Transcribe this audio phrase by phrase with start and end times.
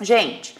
[0.00, 0.56] Gente,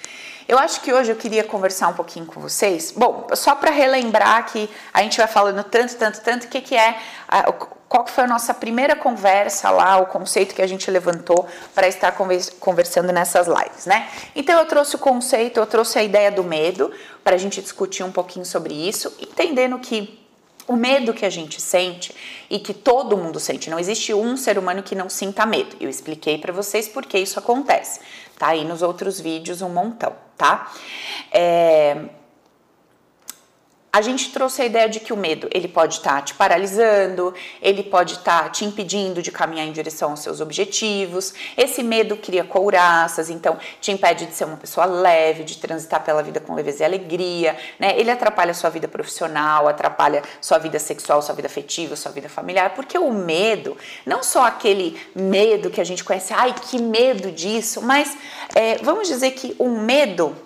[0.49, 2.93] eu acho que hoje eu queria conversar um pouquinho com vocês.
[2.97, 6.75] Bom, só para relembrar que a gente vai falando tanto, tanto, tanto, o que, que
[6.75, 6.99] é,
[7.89, 11.87] qual que foi a nossa primeira conversa lá, o conceito que a gente levantou para
[11.87, 12.13] estar
[12.59, 14.09] conversando nessas lives, né?
[14.35, 16.91] Então eu trouxe o conceito, eu trouxe a ideia do medo
[17.23, 20.19] para a gente discutir um pouquinho sobre isso, entendendo que
[20.67, 22.15] o medo que a gente sente
[22.51, 25.75] e que todo mundo sente, não existe um ser humano que não sinta medo.
[25.81, 28.01] Eu expliquei para vocês por que isso acontece.
[28.39, 30.71] Tá aí nos outros vídeos um montão, tá?
[31.33, 32.05] É,
[33.93, 37.35] a gente trouxe a ideia de que o medo ele pode estar tá te paralisando,
[37.61, 41.33] ele pode estar tá te impedindo de caminhar em direção aos seus objetivos.
[41.57, 46.23] Esse medo cria couraças, então te impede de ser uma pessoa leve, de transitar pela
[46.23, 47.99] vida com leveza e alegria, né?
[47.99, 52.75] Ele atrapalha sua vida profissional, atrapalha sua vida sexual, sua vida afetiva, sua vida familiar,
[52.75, 57.81] porque o medo, não só aquele medo que a gente conhece, ai que medo disso,
[57.81, 58.17] mas
[58.55, 60.37] é, vamos dizer que o medo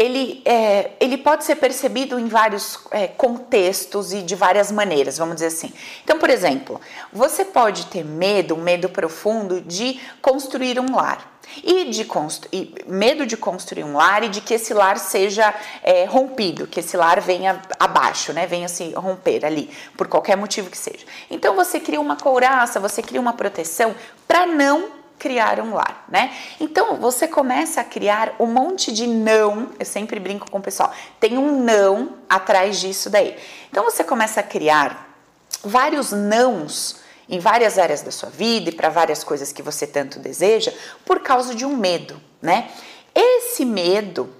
[0.00, 5.34] ele, é, ele pode ser percebido em vários é, contextos e de várias maneiras, vamos
[5.34, 5.70] dizer assim.
[6.02, 6.80] Então, por exemplo,
[7.12, 11.28] você pode ter medo, medo profundo de construir um lar.
[11.62, 12.06] E de
[12.52, 15.52] e medo de construir um lar e de que esse lar seja
[15.82, 18.46] é, rompido, que esse lar venha abaixo, né?
[18.46, 21.04] Venha se romper ali, por qualquer motivo que seja.
[21.28, 23.94] Então você cria uma couraça, você cria uma proteção
[24.28, 26.34] para não criar um lar, né?
[26.58, 30.90] Então você começa a criar um monte de não, eu sempre brinco com o pessoal,
[31.20, 33.36] tem um não atrás disso daí.
[33.70, 35.14] Então você começa a criar
[35.62, 36.96] vários nãos
[37.28, 40.72] em várias áreas da sua vida e para várias coisas que você tanto deseja
[41.04, 42.70] por causa de um medo, né?
[43.14, 44.39] Esse medo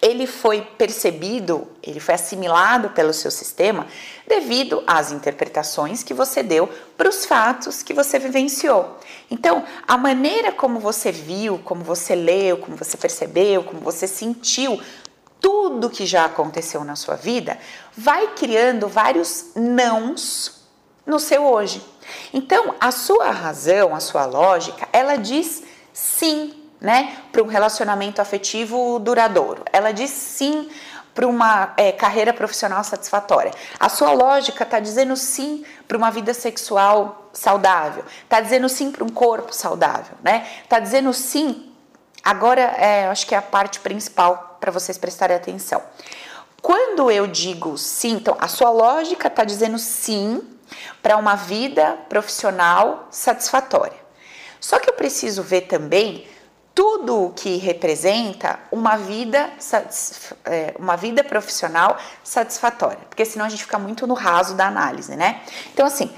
[0.00, 3.86] ele foi percebido, ele foi assimilado pelo seu sistema
[4.26, 8.96] devido às interpretações que você deu para os fatos que você vivenciou.
[9.30, 14.80] Então, a maneira como você viu, como você leu, como você percebeu, como você sentiu
[15.40, 17.58] tudo que já aconteceu na sua vida,
[17.96, 20.62] vai criando vários nãos
[21.04, 21.82] no seu hoje.
[22.32, 28.98] Então, a sua razão, a sua lógica, ela diz sim né, para um relacionamento afetivo
[28.98, 29.62] duradouro.
[29.72, 30.68] Ela diz sim
[31.14, 33.50] para uma é, carreira profissional satisfatória.
[33.80, 38.04] A sua lógica está dizendo sim para uma vida sexual saudável.
[38.22, 40.46] Está dizendo sim para um corpo saudável, né?
[40.62, 41.72] Está dizendo sim.
[42.22, 45.82] Agora, é, acho que é a parte principal para vocês prestarem atenção.
[46.62, 50.40] Quando eu digo sim, então a sua lógica está dizendo sim
[51.02, 53.96] para uma vida profissional satisfatória.
[54.60, 56.26] Só que eu preciso ver também
[56.78, 59.50] tudo o que representa uma vida,
[60.44, 65.16] é, uma vida profissional satisfatória, porque senão a gente fica muito no raso da análise,
[65.16, 65.42] né?
[65.74, 66.08] Então, assim,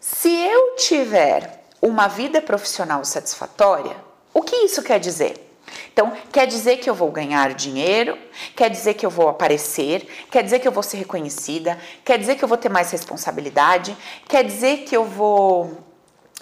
[0.00, 3.94] se eu tiver uma vida profissional satisfatória,
[4.32, 5.46] o que isso quer dizer?
[5.92, 8.16] Então, quer dizer que eu vou ganhar dinheiro,
[8.56, 12.36] quer dizer que eu vou aparecer, quer dizer que eu vou ser reconhecida, quer dizer
[12.36, 13.94] que eu vou ter mais responsabilidade,
[14.26, 15.86] quer dizer que eu vou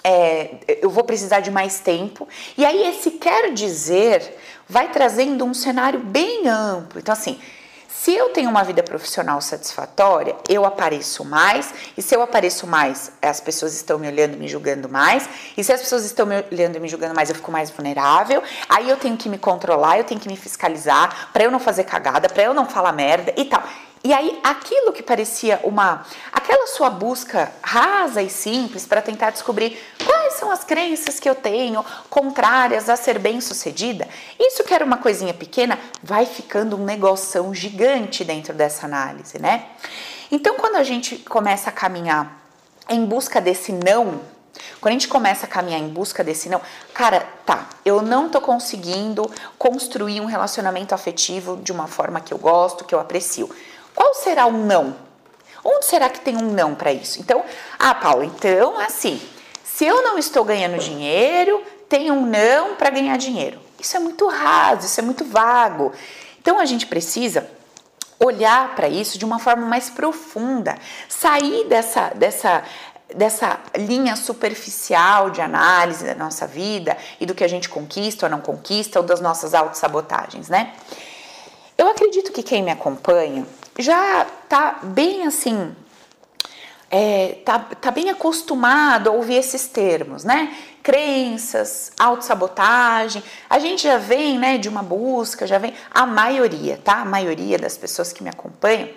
[0.09, 0.50] é,
[0.81, 2.28] eu vou precisar de mais tempo.
[2.56, 4.37] E aí, esse quer dizer
[4.69, 7.00] vai trazendo um cenário bem amplo.
[7.00, 7.41] Então, assim,
[7.89, 13.11] se eu tenho uma vida profissional satisfatória, eu apareço mais, e se eu apareço mais,
[13.21, 16.77] as pessoas estão me olhando, me julgando mais, e se as pessoas estão me olhando
[16.77, 18.44] e me julgando mais, eu fico mais vulnerável.
[18.69, 21.83] Aí eu tenho que me controlar, eu tenho que me fiscalizar para eu não fazer
[21.83, 23.65] cagada, para eu não falar merda e tal.
[24.06, 26.06] E aí, aquilo que parecia uma.
[26.33, 31.34] aquela sua busca rasa e simples para tentar descobrir quais são as crenças que eu
[31.34, 34.06] tenho contrárias a ser bem-sucedida,
[34.39, 39.71] isso que era uma coisinha pequena, vai ficando um negoção gigante dentro dessa análise, né?
[40.31, 42.31] Então, quando a gente começa a caminhar
[42.88, 44.21] em busca desse não,
[44.81, 46.61] quando a gente começa a caminhar em busca desse não,
[46.94, 49.28] cara, tá, eu não tô conseguindo
[49.59, 53.50] construir um relacionamento afetivo de uma forma que eu gosto, que eu aprecio.
[53.96, 54.94] Qual será o não?
[55.64, 57.18] Onde será que tem um não para isso?
[57.18, 57.42] Então,
[57.78, 59.20] ah, Paulo, então assim,
[59.64, 63.58] se eu não estou ganhando dinheiro, tem um não para ganhar dinheiro.
[63.80, 65.93] Isso é muito raso, isso é muito vago.
[66.40, 67.50] Então a gente precisa
[68.19, 70.76] olhar para isso de uma forma mais profunda,
[71.08, 72.62] sair dessa, dessa,
[73.14, 78.31] dessa linha superficial de análise da nossa vida e do que a gente conquista ou
[78.31, 80.72] não conquista, ou das nossas autossabotagens, né?
[81.76, 83.46] Eu acredito que quem me acompanha
[83.78, 85.75] já tá bem assim,
[86.90, 90.56] é, tá, tá bem acostumado a ouvir esses termos, né?
[90.82, 93.23] Crenças, autossabotagem.
[93.50, 95.75] A gente já vem, né, de uma busca, já vem.
[95.90, 97.00] A maioria, tá?
[97.00, 98.88] A maioria das pessoas que me acompanham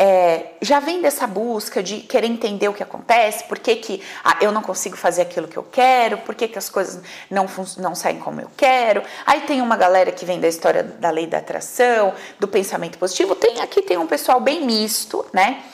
[0.00, 4.38] é, já vem dessa busca de querer entender o que acontece, por que, que ah,
[4.40, 7.46] eu não consigo fazer aquilo que eu quero, por que, que as coisas não,
[7.78, 9.02] não saem como eu quero.
[9.26, 13.34] Aí tem uma galera que vem da história da lei da atração, do pensamento positivo.
[13.34, 15.64] Tem aqui tem um pessoal bem misto, né?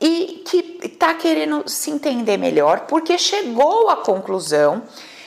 [0.00, 4.84] E que está querendo se entender melhor, porque chegou à conclusão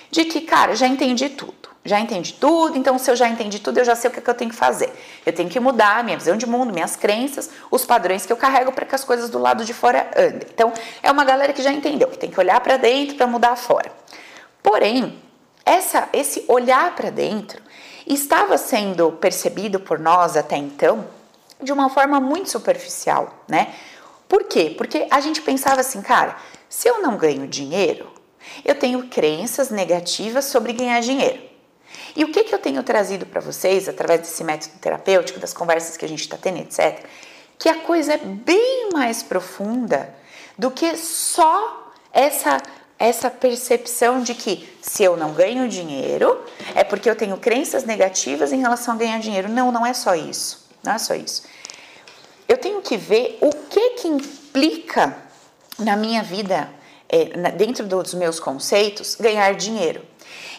[0.10, 3.80] de que, cara, já entendi tudo já entendi tudo, então se eu já entendi tudo,
[3.80, 4.90] eu já sei o que, é que eu tenho que fazer.
[5.26, 8.72] Eu tenho que mudar minha visão de mundo, minhas crenças, os padrões que eu carrego
[8.72, 10.48] para que as coisas do lado de fora andem.
[10.54, 10.72] Então,
[11.02, 13.92] é uma galera que já entendeu que tem que olhar para dentro para mudar fora.
[14.62, 15.22] Porém,
[15.66, 17.62] essa, esse olhar para dentro
[18.08, 21.06] estava sendo percebido por nós até então
[21.62, 23.74] de uma forma muito superficial, né?
[24.28, 24.74] Por quê?
[24.78, 26.38] Porque a gente pensava assim, cara,
[26.70, 28.12] se eu não ganho dinheiro,
[28.64, 31.53] eu tenho crenças negativas sobre ganhar dinheiro.
[32.16, 35.98] E o que, que eu tenho trazido para vocês, através desse método terapêutico, das conversas
[35.98, 37.04] que a gente está tendo, etc.,
[37.58, 40.14] que a coisa é bem mais profunda
[40.58, 42.62] do que só essa
[43.00, 46.42] essa percepção de que se eu não ganho dinheiro
[46.74, 49.50] é porque eu tenho crenças negativas em relação a ganhar dinheiro.
[49.50, 50.66] Não, não é só isso.
[50.82, 51.44] Não é só isso.
[52.48, 55.18] Eu tenho que ver o que que implica
[55.78, 56.70] na minha vida,
[57.10, 60.02] é, dentro dos meus conceitos, ganhar dinheiro.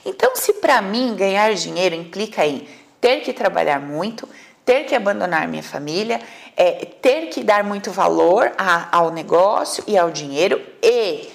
[0.04, 2.66] Então, se para mim ganhar dinheiro implica em
[3.00, 4.28] ter que trabalhar muito,
[4.64, 6.20] ter que abandonar minha família,
[6.56, 11.28] é, ter que dar muito valor a, ao negócio e ao dinheiro, e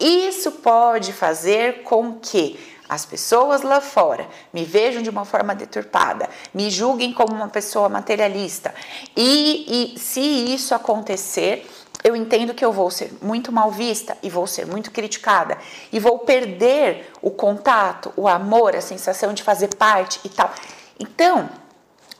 [0.00, 6.28] isso pode fazer com que as pessoas lá fora me vejam de uma forma deturpada,
[6.54, 8.74] me julguem como uma pessoa materialista.
[9.14, 11.68] E, e se isso acontecer,
[12.04, 15.58] eu entendo que eu vou ser muito mal vista e vou ser muito criticada
[15.92, 20.50] e vou perder o contato, o amor, a sensação de fazer parte e tal.
[20.98, 21.48] Então,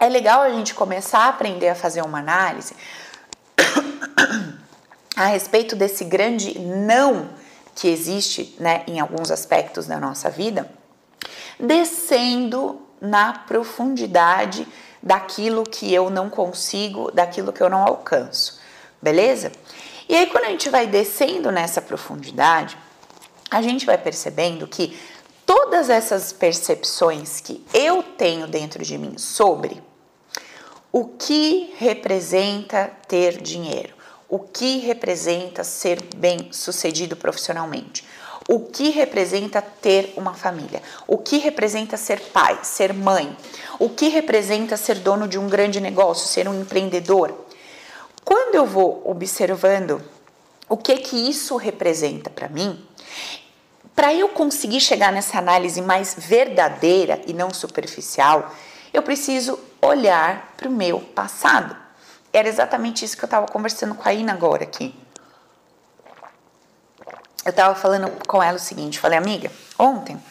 [0.01, 2.75] é legal a gente começar a aprender a fazer uma análise
[5.17, 7.31] a respeito desse grande não
[7.75, 10.69] que existe né, em alguns aspectos da nossa vida,
[11.59, 14.67] descendo na profundidade
[15.01, 18.58] daquilo que eu não consigo, daquilo que eu não alcanço
[19.01, 19.53] beleza?
[20.09, 22.77] E aí, quando a gente vai descendo nessa profundidade,
[23.51, 24.99] a gente vai percebendo que
[25.45, 29.83] todas essas percepções que eu tenho dentro de mim sobre
[30.93, 33.95] o que representa ter dinheiro,
[34.29, 38.05] o que representa ser bem sucedido profissionalmente,
[38.49, 43.37] o que representa ter uma família, o que representa ser pai, ser mãe,
[43.79, 47.47] o que representa ser dono de um grande negócio, ser um empreendedor.
[48.29, 50.03] Quando eu vou observando
[50.69, 52.87] o que que isso representa para mim,
[53.97, 58.55] para eu conseguir chegar nessa análise mais verdadeira e não superficial,
[58.93, 61.75] eu preciso olhar para o meu passado.
[62.31, 64.95] Era exatamente isso que eu estava conversando com a Ina agora aqui.
[67.47, 70.23] Eu estava falando com ela o seguinte, falei, amiga, ontem,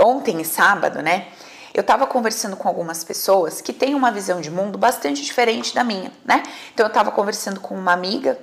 [0.00, 1.28] ontem e sábado, né?
[1.76, 5.84] Eu estava conversando com algumas pessoas que têm uma visão de mundo bastante diferente da
[5.84, 6.42] minha, né?
[6.72, 8.38] Então eu estava conversando com uma amiga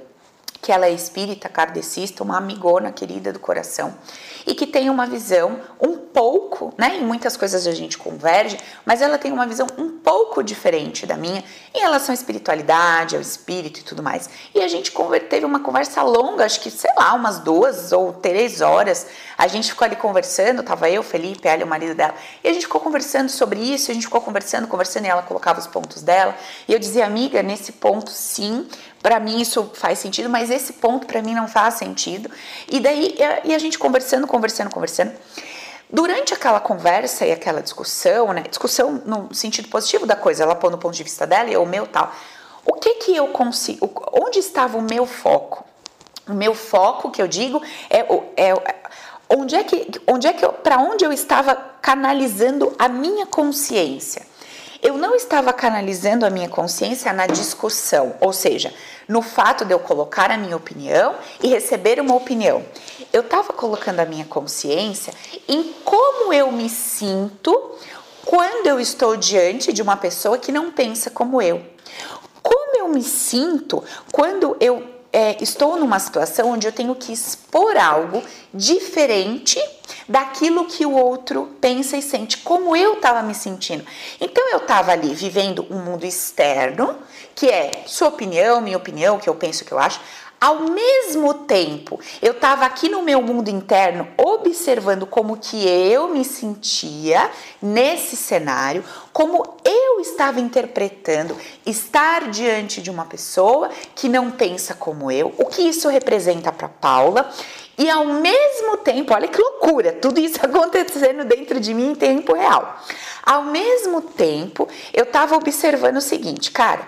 [0.63, 3.93] que ela é espírita, kardecista, uma amigona querida do coração
[4.47, 6.97] e que tem uma visão um pouco, né?
[6.97, 11.17] Em muitas coisas a gente converge, mas ela tem uma visão um pouco diferente da
[11.17, 11.43] minha
[11.73, 14.29] em relação à espiritualidade, ao espírito e tudo mais.
[14.55, 14.93] E a gente
[15.29, 19.07] teve uma conversa longa, acho que, sei lá, umas duas ou três horas.
[19.37, 22.13] A gente ficou ali conversando, tava eu, Felipe, ela e o marido dela,
[22.43, 25.59] e a gente ficou conversando sobre isso, a gente ficou conversando, conversando, e ela colocava
[25.59, 26.35] os pontos dela.
[26.67, 28.67] E eu dizia, amiga, nesse ponto sim,
[29.03, 32.31] para mim isso faz sentido, mas esse ponto para mim não faz sentido.
[32.71, 35.11] E daí, e a gente conversando, conversando, conversando.
[35.89, 40.71] Durante aquela conversa e aquela discussão, né, discussão no sentido positivo da coisa, ela põe
[40.71, 42.11] no ponto de vista dela e o meu tal.
[42.65, 45.65] O que que eu consigo, onde estava o meu foco?
[46.27, 47.99] O meu foco, que eu digo, é,
[48.37, 48.53] é
[49.29, 54.25] onde é que, onde é que para onde eu estava canalizando a minha consciência?
[54.83, 58.73] Eu não estava canalizando a minha consciência na discussão, ou seja,
[59.07, 62.61] no fato de eu colocar a minha opinião e receber uma opinião.
[63.13, 65.13] Eu estava colocando a minha consciência
[65.47, 67.77] em como eu me sinto
[68.25, 71.65] quando eu estou diante de uma pessoa que não pensa como eu.
[72.41, 77.77] Como eu me sinto quando eu é, estou numa situação onde eu tenho que expor
[77.77, 79.61] algo diferente
[80.09, 83.85] daquilo que o outro pensa e sente, como eu estava me sentindo.
[84.19, 86.97] Então eu estava ali vivendo um mundo externo,
[87.35, 90.01] que é sua opinião, minha opinião, o que eu penso, o que eu acho,
[90.43, 96.25] ao mesmo tempo, eu estava aqui no meu mundo interno observando como que eu me
[96.25, 97.31] sentia
[97.61, 98.83] nesse cenário,
[99.13, 105.45] como eu estava interpretando estar diante de uma pessoa que não pensa como eu, o
[105.45, 107.31] que isso representa para Paula.
[107.77, 112.33] E ao mesmo tempo, olha que loucura, tudo isso acontecendo dentro de mim em tempo
[112.33, 112.81] real.
[113.25, 116.85] Ao mesmo tempo, eu estava observando o seguinte, cara,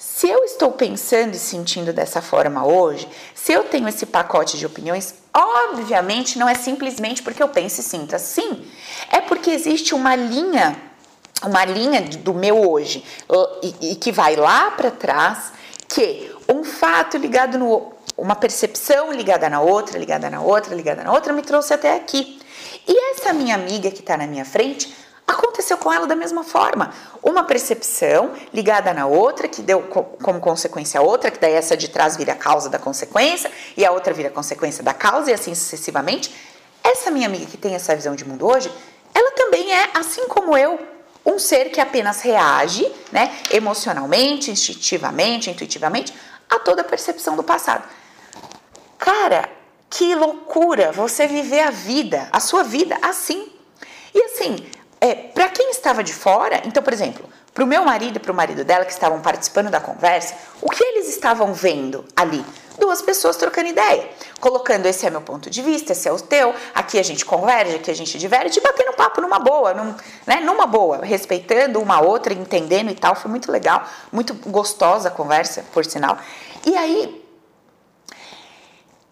[0.00, 4.64] se eu estou pensando e sentindo dessa forma hoje, se eu tenho esse pacote de
[4.64, 8.66] opiniões, obviamente não é simplesmente porque eu penso e sinto assim.
[9.12, 10.74] É porque existe uma linha,
[11.42, 13.04] uma linha do meu hoje,
[13.62, 15.52] e, e que vai lá para trás,
[15.86, 21.12] que um fato ligado no uma percepção ligada na outra, ligada na outra, ligada na
[21.12, 22.40] outra, me trouxe até aqui.
[22.88, 24.94] E essa minha amiga que está na minha frente
[25.30, 26.92] Aconteceu com ela da mesma forma.
[27.22, 31.86] Uma percepção ligada na outra, que deu como consequência a outra, que daí essa de
[31.86, 35.54] trás vira a causa da consequência, e a outra vira consequência da causa, e assim
[35.54, 36.34] sucessivamente.
[36.82, 38.72] Essa minha amiga que tem essa visão de mundo hoje,
[39.14, 40.80] ela também é, assim como eu,
[41.24, 46.12] um ser que apenas reage, né, emocionalmente, instintivamente, intuitivamente,
[46.48, 47.84] a toda a percepção do passado.
[48.98, 49.48] Cara,
[49.88, 53.52] que loucura você viver a vida, a sua vida assim.
[54.12, 54.56] E assim,
[55.00, 58.30] é, para quem estava de fora, então, por exemplo, para o meu marido e para
[58.30, 62.44] o marido dela que estavam participando da conversa, o que eles estavam vendo ali?
[62.78, 64.08] Duas pessoas trocando ideia,
[64.40, 67.76] colocando esse é meu ponto de vista, esse é o teu, aqui a gente converge,
[67.76, 69.94] aqui a gente diverge, e batendo papo numa boa, num,
[70.26, 73.14] né, numa boa, respeitando uma outra, entendendo e tal.
[73.14, 76.18] Foi muito legal, muito gostosa a conversa, por sinal.
[76.64, 77.24] E aí,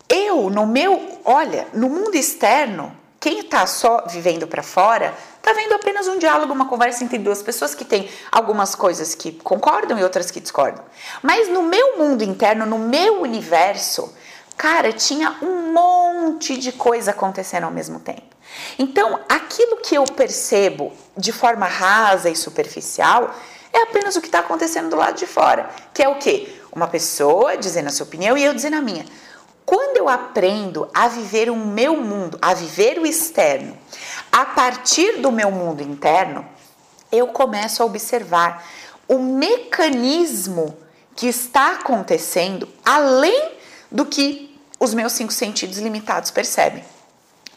[0.09, 5.15] eu, no meu, olha, no mundo externo, quem está só vivendo para fora
[5.49, 9.33] está vendo apenas um diálogo, uma conversa entre duas pessoas que tem algumas coisas que
[9.33, 10.85] concordam e outras que discordam.
[11.23, 14.13] Mas no meu mundo interno, no meu universo,
[14.59, 18.37] cara, tinha um monte de coisa acontecendo ao mesmo tempo.
[18.79, 23.35] Então, aquilo que eu percebo de forma rasa e superficial
[23.73, 26.61] é apenas o que está acontecendo do lado de fora, que é o quê?
[26.71, 29.07] Uma pessoa dizendo a sua opinião e eu dizendo a minha.
[29.65, 33.77] Quando eu aprendo a viver o meu mundo, a viver o externo,
[34.31, 36.47] a partir do meu mundo interno,
[37.11, 38.65] eu começo a observar
[39.07, 40.77] o mecanismo
[41.17, 43.53] que está acontecendo além
[43.91, 46.85] do que os meus cinco sentidos limitados percebem.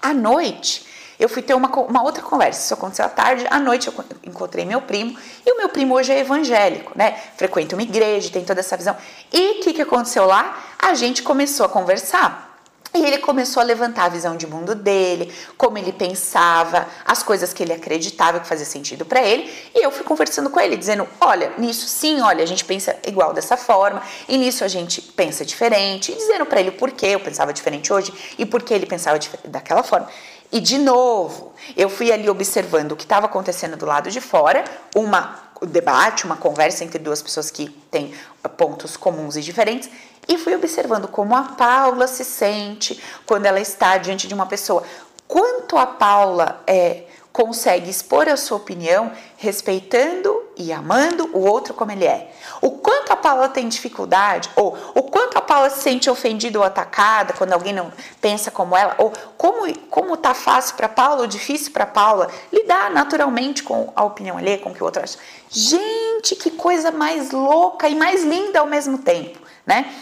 [0.01, 0.87] À noite,
[1.19, 2.61] eu fui ter uma, uma outra conversa.
[2.61, 3.45] Isso aconteceu à tarde.
[3.51, 5.15] À noite eu encontrei meu primo.
[5.45, 7.15] E o meu primo hoje é evangélico, né?
[7.37, 8.97] Frequenta uma igreja, tem toda essa visão.
[9.31, 10.59] E o que, que aconteceu lá?
[10.79, 12.50] A gente começou a conversar.
[12.93, 17.53] E ele começou a levantar a visão de mundo dele, como ele pensava, as coisas
[17.53, 19.49] que ele acreditava que fazia sentido para ele.
[19.73, 23.33] E eu fui conversando com ele, dizendo: olha, nisso sim, olha, a gente pensa igual
[23.33, 27.19] dessa forma, e nisso a gente pensa diferente, e dizendo para ele o porquê eu
[27.21, 30.09] pensava diferente hoje e por que ele pensava daquela forma.
[30.51, 34.65] E de novo, eu fui ali observando o que estava acontecendo do lado de fora,
[34.93, 38.13] uma um debate, uma conversa entre duas pessoas que têm
[38.57, 39.89] pontos comuns e diferentes,
[40.27, 44.83] e fui observando como a Paula se sente quando ela está diante de uma pessoa.
[45.27, 51.91] Quanto a Paula é, consegue expor a sua opinião respeitando e amando o outro como
[51.91, 52.31] ele é.
[52.61, 56.65] O quanto a Paula tem dificuldade, ou o quanto a Paula se sente ofendida ou
[56.65, 61.27] atacada quando alguém não pensa como ela, ou como, como tá fácil para Paula ou
[61.27, 65.17] difícil para Paula lidar naturalmente com a opinião alheia, com o que o outro acha.
[65.49, 69.93] Gente, que coisa mais louca e mais linda ao mesmo tempo, né?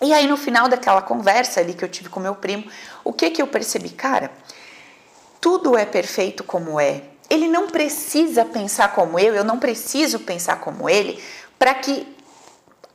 [0.00, 2.64] E aí no final daquela conversa ali que eu tive com meu primo,
[3.02, 4.30] o que que eu percebi, cara?
[5.40, 7.02] tudo é perfeito como é.
[7.30, 11.22] Ele não precisa pensar como eu, eu não preciso pensar como ele
[11.58, 12.06] para que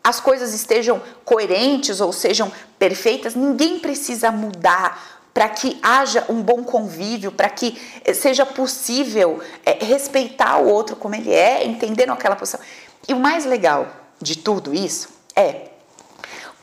[0.03, 3.35] as coisas estejam coerentes ou sejam perfeitas.
[3.35, 9.83] Ninguém precisa mudar para que haja um bom convívio, para que eh, seja possível é,
[9.83, 12.59] respeitar o outro como ele é, entendendo aquela posição.
[13.07, 13.87] E o mais legal
[14.21, 15.69] de tudo isso é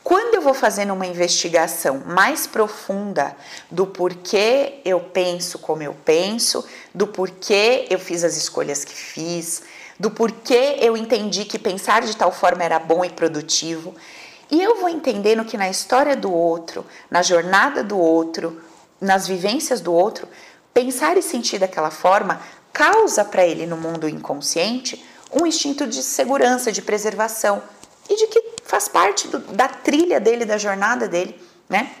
[0.03, 3.35] quando eu vou fazendo uma investigação mais profunda
[3.69, 9.61] do porquê eu penso como eu penso, do porquê eu fiz as escolhas que fiz,
[9.99, 13.95] do porquê eu entendi que pensar de tal forma era bom e produtivo,
[14.49, 18.61] e eu vou entendendo que na história do outro, na jornada do outro,
[18.99, 20.27] nas vivências do outro,
[20.73, 22.41] pensar e sentir daquela forma
[22.73, 27.61] causa para ele no mundo inconsciente um instinto de segurança, de preservação
[28.09, 31.95] e de que faz parte do, da trilha dele, da jornada dele, né?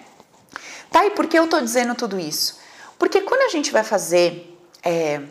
[0.89, 2.59] Tá, e por que eu tô dizendo tudo isso?
[2.99, 5.21] Porque quando a gente vai fazer é,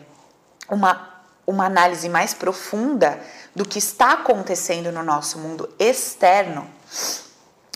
[0.67, 3.21] uma, uma análise mais profunda
[3.55, 6.67] do que está acontecendo no nosso mundo externo,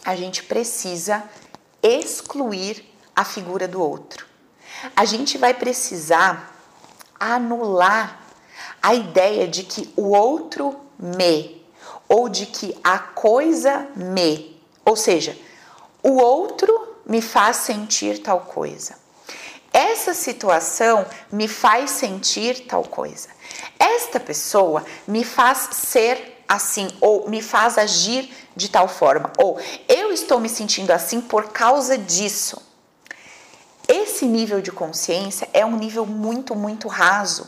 [0.03, 1.23] a gente precisa
[1.81, 2.83] excluir
[3.15, 4.25] a figura do outro.
[4.95, 6.55] A gente vai precisar
[7.19, 8.21] anular
[8.81, 11.64] a ideia de que o outro me
[12.07, 15.37] ou de que a coisa me, ou seja,
[16.03, 18.95] o outro me faz sentir tal coisa.
[19.73, 23.29] Essa situação me faz sentir tal coisa.
[23.77, 29.59] Esta pessoa me faz ser assim ou me faz agir de tal forma ou
[29.89, 32.61] eu estou me sentindo assim por causa disso.
[33.87, 37.47] Esse nível de consciência é um nível muito, muito raso,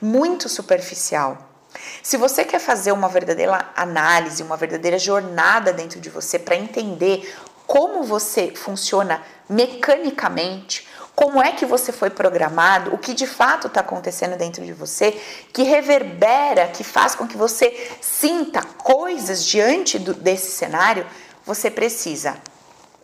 [0.00, 1.53] muito superficial.
[2.02, 7.34] Se você quer fazer uma verdadeira análise, uma verdadeira jornada dentro de você para entender
[7.66, 13.80] como você funciona mecanicamente, como é que você foi programado, o que de fato está
[13.80, 15.12] acontecendo dentro de você,
[15.52, 21.06] que reverbera, que faz com que você sinta coisas diante do, desse cenário,
[21.46, 22.36] você precisa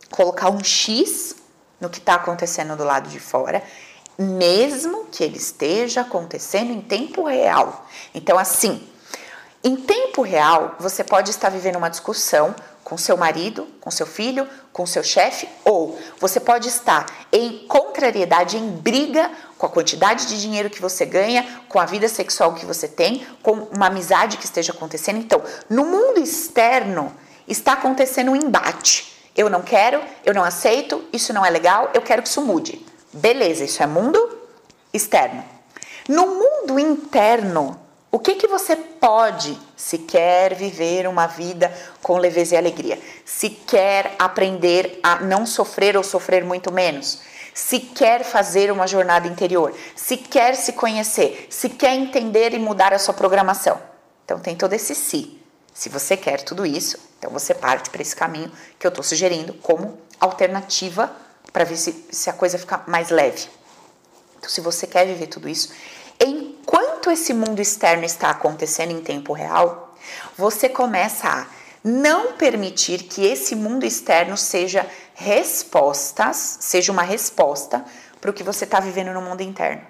[0.09, 1.35] colocar um X
[1.79, 3.63] no que está acontecendo do lado de fora,
[4.17, 7.85] mesmo que ele esteja acontecendo em tempo real.
[8.13, 8.87] Então, assim,
[9.63, 14.47] em tempo real, você pode estar vivendo uma discussão com seu marido, com seu filho,
[14.73, 20.41] com seu chefe, ou você pode estar em contrariedade, em briga com a quantidade de
[20.41, 24.45] dinheiro que você ganha, com a vida sexual que você tem, com uma amizade que
[24.45, 25.19] esteja acontecendo.
[25.19, 27.15] Então, no mundo externo
[27.47, 29.13] está acontecendo um embate.
[29.37, 32.83] Eu não quero, eu não aceito, isso não é legal, eu quero que isso mude.
[33.13, 34.39] Beleza, isso é mundo
[34.93, 35.43] externo.
[36.07, 42.55] No mundo interno, o que, que você pode, se quer viver uma vida com leveza
[42.55, 47.21] e alegria, se quer aprender a não sofrer ou sofrer muito menos,
[47.53, 52.93] se quer fazer uma jornada interior, se quer se conhecer, se quer entender e mudar
[52.93, 53.79] a sua programação?
[54.25, 55.37] Então tem todo esse se.
[55.73, 59.53] Se você quer tudo isso, então você parte para esse caminho que eu estou sugerindo
[59.55, 61.11] como alternativa
[61.51, 63.47] para ver se, se a coisa fica mais leve.
[64.37, 65.71] Então, se você quer viver tudo isso,
[66.19, 69.95] enquanto esse mundo externo está acontecendo em tempo real,
[70.37, 71.47] você começa a
[71.83, 77.83] não permitir que esse mundo externo seja respostas, seja uma resposta
[78.19, 79.81] para o que você está vivendo no mundo interno.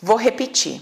[0.00, 0.80] Vou repetir.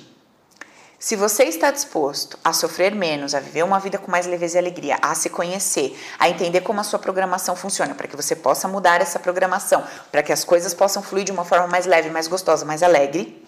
[0.99, 4.59] Se você está disposto a sofrer menos, a viver uma vida com mais leveza e
[4.59, 8.67] alegria, a se conhecer, a entender como a sua programação funciona, para que você possa
[8.67, 12.27] mudar essa programação, para que as coisas possam fluir de uma forma mais leve, mais
[12.29, 13.45] gostosa, mais alegre,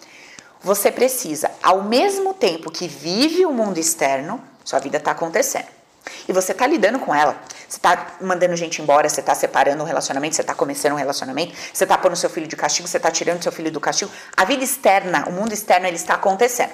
[0.61, 5.79] você precisa, ao mesmo tempo que vive o mundo externo, sua vida está acontecendo.
[6.27, 7.35] E você está lidando com ela.
[7.67, 11.53] Você está mandando gente embora, você está separando um relacionamento, você está começando um relacionamento,
[11.73, 14.11] você está pondo seu filho de castigo, você está tirando seu filho do castigo.
[14.35, 16.71] A vida externa, o mundo externo, ele está acontecendo.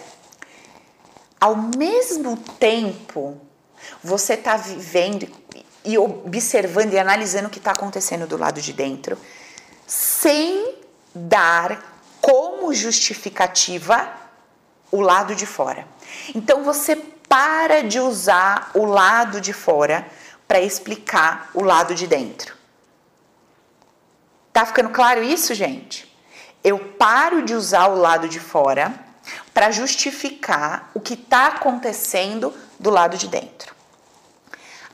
[1.45, 3.39] Ao mesmo tempo,
[4.03, 5.27] você está vivendo
[5.84, 9.15] e observando e analisando o que está acontecendo do lado de dentro,
[9.86, 10.73] sem
[11.13, 14.12] dar como justificativa
[14.91, 15.88] o lado de fora.
[16.34, 20.08] Então você para de usar o lado de fora
[20.47, 22.55] para explicar o lado de dentro.
[24.51, 26.12] Tá ficando claro isso, gente?
[26.63, 29.04] Eu paro de usar o lado de fora
[29.53, 33.73] para justificar o que está acontecendo do lado de dentro.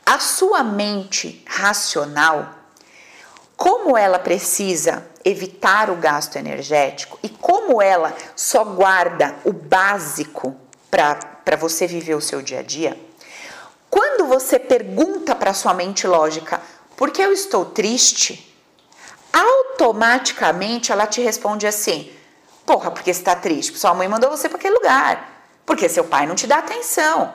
[0.06, 2.56] A sua mente racional,
[3.56, 10.56] como ela precisa evitar o gasto energético e como ela só guarda o básico
[10.90, 13.00] para você viver o seu dia a dia,
[13.90, 16.62] quando você pergunta para sua mente lógica
[16.96, 18.56] por que eu estou triste,
[19.32, 22.12] automaticamente ela te responde assim:
[22.72, 23.78] porra, porque você está triste?
[23.78, 25.46] Sua mãe mandou você para aquele lugar.
[25.66, 27.34] Porque seu pai não te dá atenção.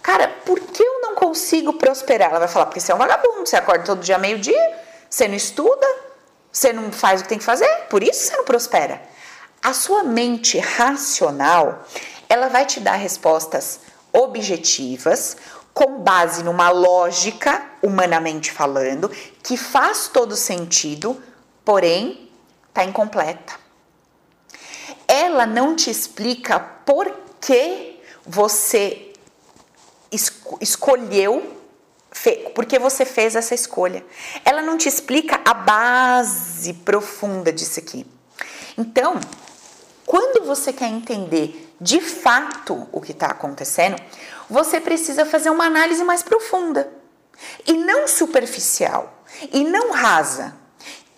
[0.00, 2.30] Cara, por que eu não consigo prosperar?
[2.30, 4.80] Ela vai falar, porque você é um vagabundo, você acorda todo dia meio-dia,
[5.10, 5.86] você não estuda,
[6.52, 9.02] você não faz o que tem que fazer, por isso você não prospera.
[9.60, 11.84] A sua mente racional,
[12.28, 13.80] ela vai te dar respostas
[14.12, 15.36] objetivas,
[15.74, 19.08] com base numa lógica, humanamente falando,
[19.42, 21.20] que faz todo sentido,
[21.64, 22.30] porém
[22.68, 23.65] está incompleta.
[25.16, 29.12] Ela não te explica por que você
[30.60, 31.54] escolheu
[32.54, 34.04] porque você fez essa escolha.
[34.44, 38.06] Ela não te explica a base profunda disso aqui.
[38.76, 39.20] Então,
[40.04, 43.96] quando você quer entender de fato o que está acontecendo,
[44.48, 46.90] você precisa fazer uma análise mais profunda
[47.66, 50.56] e não superficial e não rasa.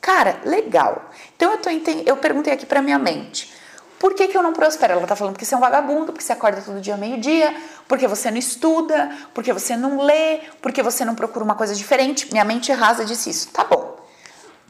[0.01, 1.11] Cara, legal.
[1.37, 1.71] Então eu, tô,
[2.07, 3.53] eu perguntei aqui para minha mente:
[3.99, 4.95] Por que, que eu não prospero?
[4.95, 7.55] Ela tá falando porque você é um vagabundo, porque você acorda todo dia meio-dia,
[7.89, 12.31] porque você não estuda, porque você não lê, porque você não procura uma coisa diferente.
[12.31, 13.49] Minha mente rasa disse isso.
[13.49, 13.99] Tá bom.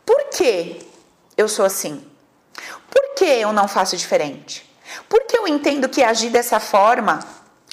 [0.07, 0.81] Por que
[1.37, 2.03] eu sou assim?
[2.91, 4.69] Por que eu não faço diferente?
[5.09, 7.21] Por que eu entendo que agir dessa forma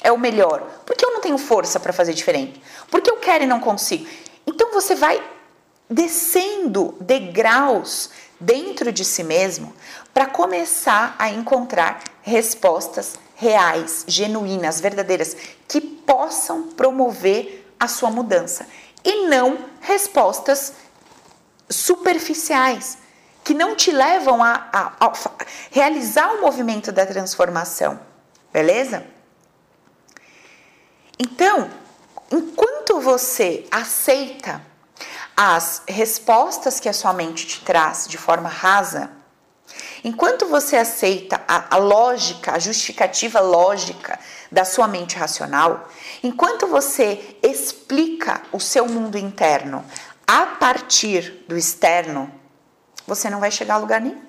[0.02, 0.60] é o melhor?
[0.84, 2.60] Por que eu não tenho força para fazer diferente?
[2.90, 4.06] Por que eu quero e não consigo?
[4.46, 5.22] Então você vai
[5.88, 9.74] descendo degraus dentro de si mesmo
[10.16, 15.36] para começar a encontrar respostas reais, genuínas, verdadeiras,
[15.68, 18.66] que possam promover a sua mudança
[19.04, 20.72] e não respostas
[21.68, 22.96] superficiais
[23.44, 25.12] que não te levam a, a, a
[25.70, 28.00] realizar o movimento da transformação,
[28.50, 29.06] beleza?
[31.18, 31.70] Então,
[32.32, 34.62] enquanto você aceita
[35.36, 39.15] as respostas que a sua mente te traz de forma rasa,
[40.04, 44.18] enquanto você aceita a, a lógica, a justificativa lógica
[44.50, 45.88] da sua mente racional,
[46.22, 49.84] enquanto você explica o seu mundo interno
[50.26, 52.32] a partir do externo,
[53.06, 54.26] você não vai chegar a lugar nenhum.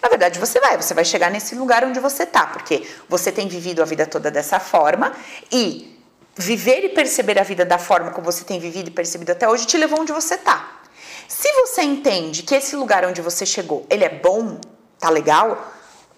[0.00, 3.48] Na verdade, você vai, você vai chegar nesse lugar onde você está, porque você tem
[3.48, 5.12] vivido a vida toda dessa forma
[5.50, 5.98] e
[6.36, 9.66] viver e perceber a vida da forma como você tem vivido e percebido até hoje
[9.66, 10.82] te levou onde você está.
[11.28, 14.60] Se você entende que esse lugar onde você chegou, ele é bom,
[15.02, 15.72] tá legal,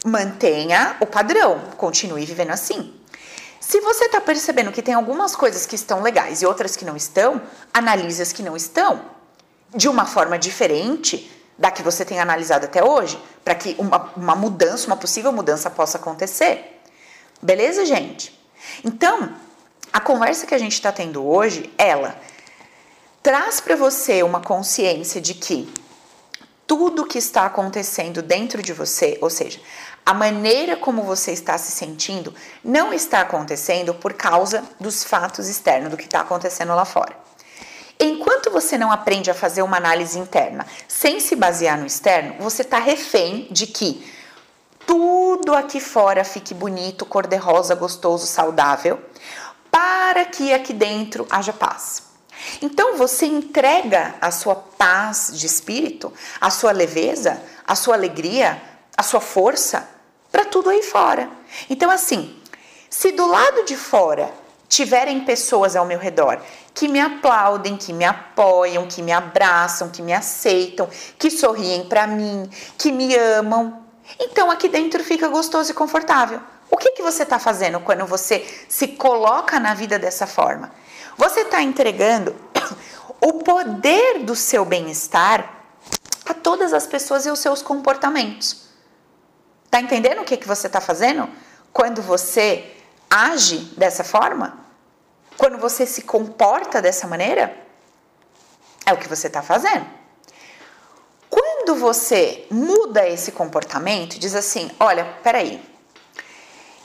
[0.05, 2.95] mantenha o padrão, continue vivendo assim.
[3.59, 6.95] Se você está percebendo que tem algumas coisas que estão legais e outras que não
[6.95, 7.41] estão,
[7.73, 9.01] analise as que não estão
[9.75, 14.37] de uma forma diferente da que você tem analisado até hoje, para que uma, uma
[14.37, 16.81] mudança, uma possível mudança possa acontecer.
[17.41, 18.39] Beleza, gente?
[18.85, 19.35] Então,
[19.93, 22.17] a conversa que a gente está tendo hoje, ela
[23.23, 25.73] traz para você uma consciência de que
[26.67, 29.61] tudo que está acontecendo dentro de você, ou seja,
[30.05, 35.91] a maneira como você está se sentindo, não está acontecendo por causa dos fatos externos,
[35.91, 37.17] do que está acontecendo lá fora.
[37.99, 42.63] Enquanto você não aprende a fazer uma análise interna sem se basear no externo, você
[42.63, 44.13] está refém de que
[44.87, 49.01] tudo aqui fora fique bonito, cor-de-rosa, gostoso, saudável,
[49.71, 52.14] para que aqui dentro haja paz.
[52.61, 58.61] Então você entrega a sua paz de espírito, a sua leveza, a sua alegria,
[58.97, 59.89] a sua força
[60.31, 61.29] para tudo aí fora.
[61.69, 62.37] Então assim,
[62.91, 64.33] se do lado de fora
[64.69, 66.41] tiverem pessoas ao meu redor
[66.73, 72.07] que me aplaudem, que me apoiam, que me abraçam, que me aceitam, que sorriem para
[72.07, 73.85] mim, que me amam,
[74.19, 76.41] então aqui dentro fica gostoso e confortável.
[76.71, 80.73] O que, que você está fazendo quando você se coloca na vida dessa forma?
[81.17, 82.35] Você está entregando
[83.21, 85.63] o poder do seu bem-estar
[86.27, 88.65] a todas as pessoas e os seus comportamentos.
[89.71, 91.29] Tá entendendo o que, que você está fazendo
[91.73, 92.73] quando você
[93.11, 94.59] age dessa forma?
[95.37, 97.57] Quando você se comporta dessa maneira?
[98.87, 99.87] É o que você está fazendo.
[101.29, 105.61] Quando você muda esse comportamento, diz assim: olha, peraí,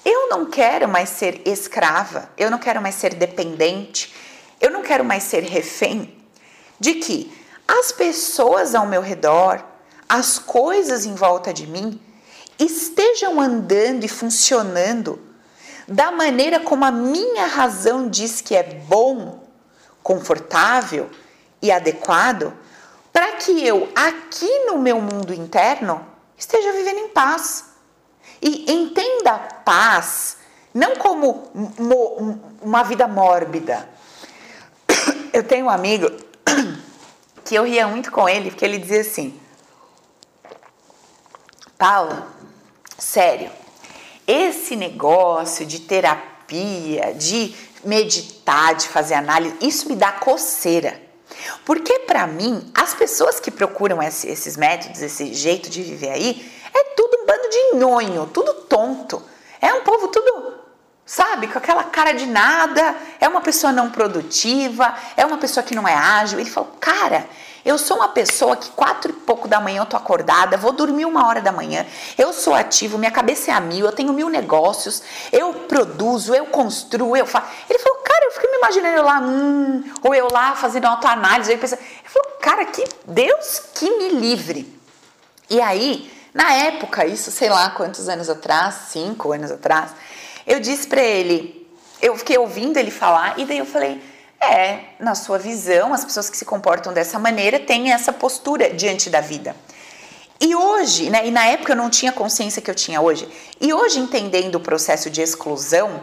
[0.06, 4.14] eu não quero mais ser escrava, eu não quero mais ser dependente,
[4.60, 6.16] eu não quero mais ser refém
[6.80, 7.32] de que
[7.68, 9.64] as pessoas ao meu redor,
[10.08, 12.00] as coisas em volta de mim
[12.58, 15.22] estejam andando e funcionando
[15.88, 19.44] da maneira como a minha razão diz que é bom,
[20.04, 21.10] confortável
[21.62, 22.54] e adequado,
[23.12, 26.06] para que eu, aqui no meu mundo interno,
[26.38, 27.69] esteja vivendo em paz
[28.42, 30.38] e entenda a paz
[30.74, 31.52] não como
[32.62, 33.90] uma vida mórbida.
[35.34, 36.10] Eu tenho um amigo
[37.46, 39.40] que eu ria muito com ele, porque ele dizia assim:
[41.78, 42.28] Paula,
[42.98, 43.52] sério,
[44.28, 51.02] esse negócio de terapia, de meditar, de fazer análise, isso me dá coceira.
[51.66, 56.84] Porque para mim, as pessoas que procuram esses métodos, esse jeito de viver aí, é
[56.96, 59.22] tudo um bando de nhonho, tudo tonto.
[59.62, 60.54] É um povo tudo,
[61.06, 62.96] sabe, com aquela cara de nada.
[63.20, 66.40] É uma pessoa não produtiva, é uma pessoa que não é ágil.
[66.40, 67.28] Ele falou, cara,
[67.66, 71.06] eu sou uma pessoa que quatro e pouco da manhã eu tô acordada, vou dormir
[71.06, 71.86] uma hora da manhã.
[72.18, 76.46] Eu sou ativo, minha cabeça é a mil, eu tenho mil negócios, eu produzo, eu
[76.46, 77.48] construo, eu faço.
[77.70, 81.52] Ele falou, cara, eu fiquei me imaginando eu lá, hum, ou eu lá fazendo autoanálise.
[81.52, 84.80] Ele falou, cara, que Deus que me livre.
[85.50, 89.92] E aí, na época, isso sei lá quantos anos atrás, cinco anos atrás,
[90.46, 91.68] eu disse para ele,
[92.02, 94.02] eu fiquei ouvindo ele falar e daí eu falei,
[94.42, 99.10] é, na sua visão, as pessoas que se comportam dessa maneira têm essa postura diante
[99.10, 99.56] da vida.
[100.40, 103.28] E hoje, né, e na época eu não tinha consciência que eu tinha hoje,
[103.60, 106.02] e hoje entendendo o processo de exclusão,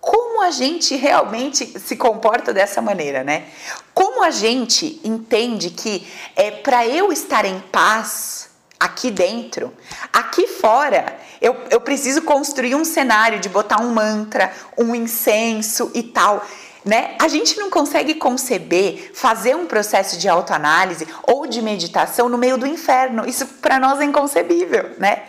[0.00, 3.48] como a gente realmente se comporta dessa maneira, né?
[3.92, 8.37] Como a gente entende que é para eu estar em paz
[8.78, 9.72] aqui dentro,
[10.12, 16.02] aqui fora, eu, eu preciso construir um cenário de botar um mantra, um incenso e
[16.02, 16.44] tal.
[16.84, 17.16] Né?
[17.20, 22.56] A gente não consegue conceber fazer um processo de autoanálise ou de meditação no meio
[22.56, 23.28] do inferno.
[23.28, 25.24] Isso para nós é inconcebível, né?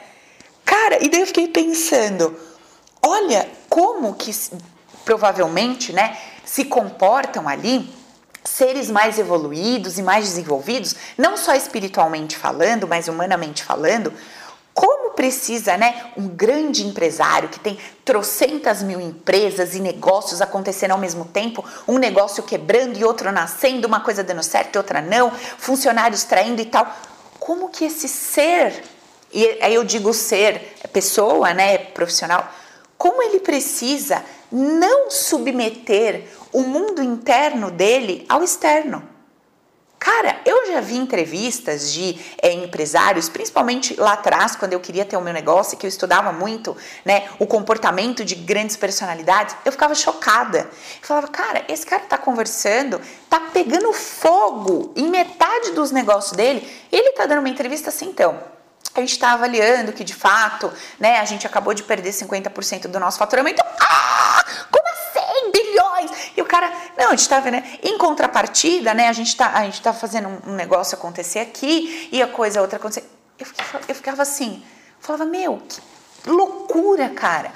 [0.63, 2.37] Cara, e daí eu fiquei pensando,
[3.01, 4.31] olha como que
[5.03, 7.91] provavelmente, né, se comportam ali
[8.49, 14.13] seres mais evoluídos e mais desenvolvidos, não só espiritualmente falando, mas humanamente falando,
[14.73, 20.97] como precisa, né, um grande empresário que tem trocentas mil empresas e negócios acontecendo ao
[20.97, 25.31] mesmo tempo, um negócio quebrando e outro nascendo, uma coisa dando certo e outra não,
[25.31, 26.87] funcionários traindo e tal.
[27.39, 28.83] Como que esse ser,
[29.33, 32.49] e aí eu digo ser, pessoa, né, profissional,
[32.97, 39.19] como ele precisa não submeter o mundo interno dele ao externo.
[39.99, 45.17] Cara, eu já vi entrevistas de é, empresários, principalmente lá atrás, quando eu queria ter
[45.17, 49.93] o meu negócio, que eu estudava muito, né, o comportamento de grandes personalidades, eu ficava
[49.93, 50.59] chocada.
[50.59, 56.65] Eu falava, cara, esse cara tá conversando, tá pegando fogo em metade dos negócios dele,
[56.89, 58.39] ele tá dando uma entrevista assim, então
[58.95, 62.99] a gente está avaliando que de fato, né, a gente acabou de perder 50% do
[62.99, 63.61] nosso faturamento.
[63.81, 64.88] Ah, como
[66.35, 67.79] E o cara, não, a gente está vendo, né?
[67.83, 72.21] em contrapartida, né, a gente está a gente tá fazendo um, negócio acontecer aqui e
[72.21, 73.09] a coisa outra acontecer.
[73.37, 74.63] Eu, ficava, eu ficava assim,
[74.99, 75.79] falava, meu, que
[76.29, 77.53] loucura, cara.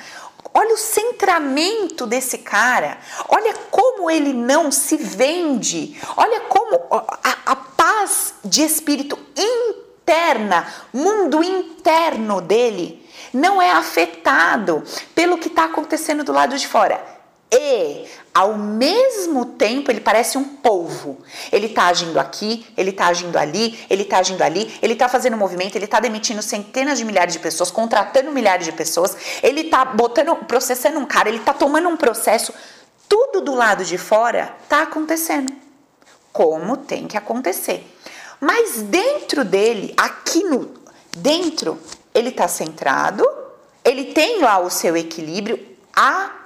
[0.53, 2.97] Olha o centramento desse cara.
[3.27, 5.99] Olha como ele não se vende.
[6.15, 13.03] Olha como a, a paz de espírito interna, mundo interno dele,
[13.33, 14.83] não é afetado
[15.15, 17.03] pelo que está acontecendo do lado de fora.
[17.51, 21.19] E, ao mesmo tempo, ele parece um polvo.
[21.51, 25.37] Ele está agindo aqui, ele está agindo ali, ele está agindo ali, ele está fazendo
[25.37, 29.85] movimento, ele está demitindo centenas de milhares de pessoas, contratando milhares de pessoas, ele está
[29.85, 32.51] botando, processando um cara, ele está tomando um processo.
[33.07, 35.53] Tudo do lado de fora está acontecendo.
[36.31, 37.85] Como tem que acontecer.
[38.41, 40.73] Mas dentro dele, aqui no
[41.15, 41.79] dentro,
[42.13, 43.23] ele está centrado,
[43.85, 45.59] ele tem lá o seu equilíbrio,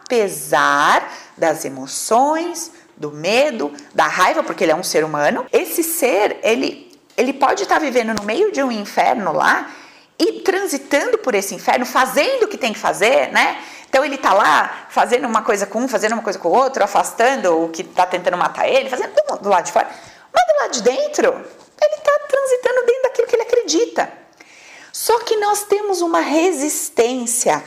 [0.08, 5.46] apesar das emoções, do medo, da raiva, porque ele é um ser humano.
[5.52, 9.70] Esse ser, ele, ele pode estar tá vivendo no meio de um inferno lá
[10.18, 13.62] e transitando por esse inferno, fazendo o que tem que fazer, né?
[13.88, 16.84] Então ele tá lá fazendo uma coisa com um, fazendo uma coisa com o outro,
[16.84, 19.88] afastando o que tá tentando matar ele, fazendo tudo do lado de fora.
[20.34, 24.12] Mas do lado de dentro, ele está transitando dentro daquilo que ele acredita.
[24.92, 27.64] Só que nós temos uma resistência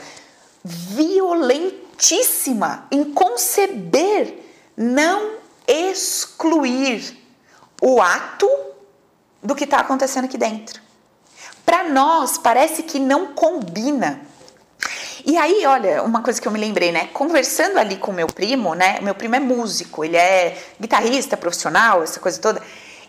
[2.01, 4.39] violentíssima em conceber
[4.75, 5.35] não
[5.67, 7.17] excluir
[7.79, 8.49] o ato
[9.41, 10.81] do que está acontecendo aqui dentro.
[11.63, 14.21] Para nós, parece que não combina.
[15.23, 17.07] E aí, olha, uma coisa que eu me lembrei, né?
[17.13, 18.99] Conversando ali com meu primo, né?
[19.01, 22.61] Meu primo é músico, ele é guitarrista profissional, essa coisa toda.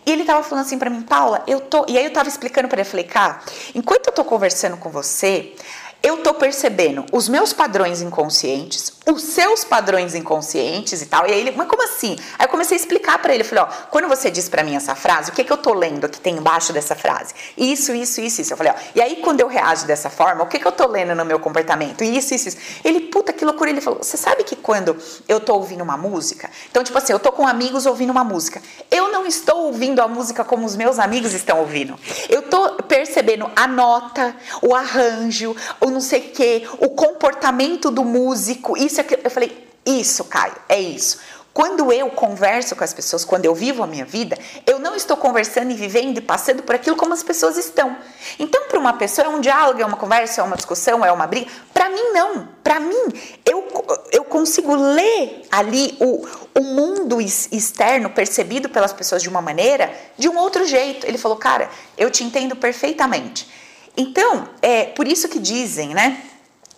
[0.05, 1.85] E ele tava falando assim para mim, Paula, eu tô.
[1.87, 3.41] E aí eu tava explicando para ele, falei, cara,
[3.73, 5.55] enquanto eu tô conversando com você,
[6.03, 11.25] eu tô percebendo os meus padrões inconscientes, os seus padrões inconscientes e tal.
[11.25, 12.17] E aí ele, mas como assim?
[12.37, 14.75] Aí eu comecei a explicar para ele, eu falei, ó, quando você diz para mim
[14.75, 17.33] essa frase, o que que eu tô lendo aqui tem embaixo dessa frase?
[17.57, 18.51] Isso, isso, isso, isso.
[18.51, 20.87] Eu falei, ó, e aí quando eu reajo dessa forma, o que que eu tô
[20.87, 22.03] lendo no meu comportamento?
[22.03, 22.57] Isso, isso, isso.
[22.83, 23.69] Ele, puta, que loucura.
[23.69, 27.19] Ele falou, você sabe que quando eu tô ouvindo uma música, então tipo assim, eu
[27.19, 28.61] tô com amigos ouvindo uma música,
[28.91, 31.97] eu não estou ouvindo a música como os meus amigos estão ouvindo.
[32.27, 38.03] Eu tô percebendo a nota, o arranjo, o não sei o que, o comportamento do
[38.03, 41.19] músico, isso é que eu falei, isso, Caio, é isso.
[41.53, 45.15] Quando eu converso com as pessoas, quando eu vivo a minha vida, eu não estou
[45.15, 47.95] conversando e vivendo e passando por aquilo como as pessoas estão.
[48.39, 51.27] Então, para uma pessoa, é um diálogo, é uma conversa, é uma discussão, é uma
[51.27, 51.51] briga.
[51.71, 52.47] Para mim, não.
[52.63, 53.03] Para mim,
[53.45, 53.67] eu,
[54.11, 60.27] eu consigo ler ali o, o mundo externo percebido pelas pessoas de uma maneira, de
[60.27, 61.05] um outro jeito.
[61.05, 63.47] Ele falou, cara, eu te entendo perfeitamente.
[63.95, 66.21] Então, é por isso que dizem, né?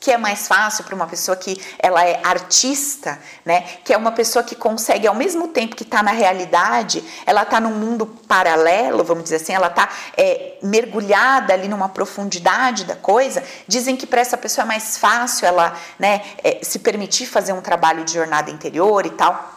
[0.05, 3.61] que é mais fácil para uma pessoa que ela é artista, né?
[3.83, 7.59] Que é uma pessoa que consegue ao mesmo tempo que está na realidade, ela está
[7.59, 13.43] num mundo paralelo, vamos dizer assim, ela está é, mergulhada ali numa profundidade da coisa.
[13.67, 17.61] Dizem que para essa pessoa é mais fácil ela, né, é, se permitir fazer um
[17.61, 19.53] trabalho de jornada interior e tal.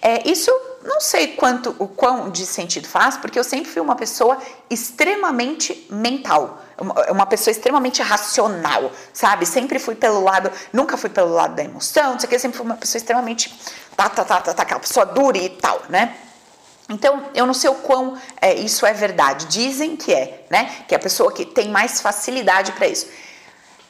[0.00, 0.52] É, isso
[0.84, 4.38] não sei quanto o quão de sentido faz, porque eu sempre fui uma pessoa
[4.70, 6.62] extremamente mental,
[7.10, 9.46] uma pessoa extremamente racional, sabe?
[9.46, 12.56] Sempre fui pelo lado, nunca fui pelo lado da emoção, não sei o que, sempre
[12.56, 13.54] fui uma pessoa extremamente
[13.96, 16.16] tá, tá, tá, tá, tá aquela pessoa dura e tal, né?
[16.88, 19.46] Então, eu não sei o quão é, isso é verdade.
[19.46, 20.84] Dizem que é, né?
[20.86, 23.08] Que é a pessoa que tem mais facilidade para isso.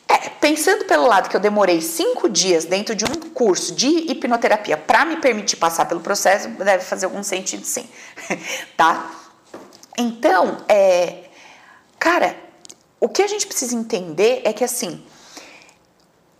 [0.08, 4.76] É, pensando pelo lado que eu demorei cinco dias dentro de um curso de hipnoterapia
[4.76, 7.88] para me permitir passar pelo processo, deve fazer algum sentido sim,
[8.76, 9.10] tá?
[9.98, 11.24] Então, é,
[11.98, 12.36] cara,
[13.06, 15.00] o que a gente precisa entender é que assim,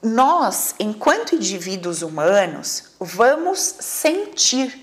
[0.03, 4.77] nós, enquanto indivíduos humanos, vamos sentir.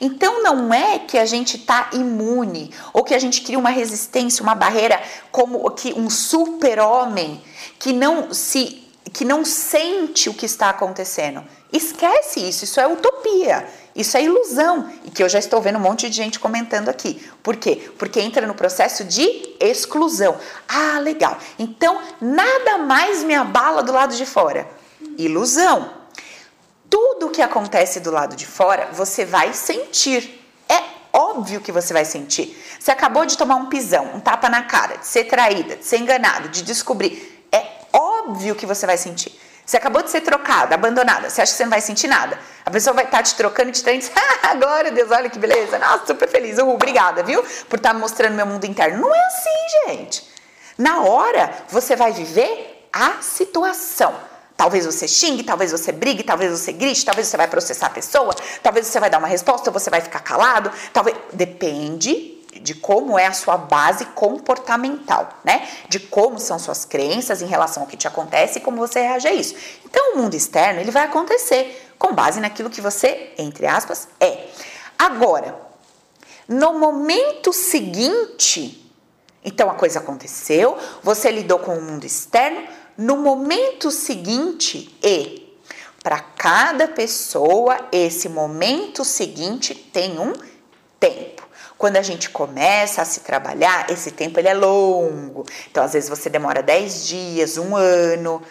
[0.00, 4.42] Então não é que a gente está imune ou que a gente cria uma resistência,
[4.42, 4.98] uma barreira
[5.30, 7.44] como que um super-homem
[7.78, 8.79] que não se
[9.10, 11.44] que não sente o que está acontecendo.
[11.72, 13.66] Esquece isso, isso é utopia.
[13.94, 17.28] Isso é ilusão e que eu já estou vendo um monte de gente comentando aqui.
[17.42, 17.90] Por quê?
[17.98, 20.38] Porque entra no processo de exclusão.
[20.68, 21.36] Ah, legal.
[21.58, 24.68] Então, nada mais me abala do lado de fora.
[25.18, 26.00] Ilusão
[26.90, 30.44] tudo que acontece do lado de fora, você vai sentir.
[30.68, 32.60] É óbvio que você vai sentir.
[32.78, 35.98] Você acabou de tomar um pisão, um tapa na cara, de ser traída, de ser
[35.98, 37.46] enganado, de descobrir.
[37.52, 37.79] É
[38.30, 39.38] óbvio que você vai sentir.
[39.66, 42.38] Você acabou de ser trocada, abandonada, você acha que você não vai sentir nada.
[42.64, 44.04] A pessoa vai estar tá te trocando e te traindo.
[44.58, 45.78] Glória a Deus, olha que beleza.
[45.78, 46.58] Nossa, super feliz.
[46.58, 47.42] Obrigada, viu?
[47.68, 49.02] Por estar tá mostrando meu mundo interno.
[49.02, 50.28] Não é assim, gente.
[50.76, 54.14] Na hora, você vai viver a situação.
[54.56, 58.34] Talvez você xingue, talvez você brigue, talvez você grite, talvez você vai processar a pessoa,
[58.62, 63.26] talvez você vai dar uma resposta, você vai ficar calado, talvez depende de como é
[63.26, 65.68] a sua base comportamental, né?
[65.88, 69.28] De como são suas crenças em relação ao que te acontece e como você reage
[69.28, 69.54] a isso.
[69.84, 74.46] Então, o mundo externo, ele vai acontecer com base naquilo que você, entre aspas, é.
[74.98, 75.58] Agora,
[76.48, 78.92] no momento seguinte,
[79.44, 85.56] então a coisa aconteceu, você lidou com o mundo externo, no momento seguinte e
[86.02, 90.32] para cada pessoa esse momento seguinte tem um
[90.98, 91.48] tempo.
[91.80, 95.46] Quando a gente começa a se trabalhar, esse tempo ele é longo.
[95.70, 98.42] Então, às vezes você demora 10 dias, um ano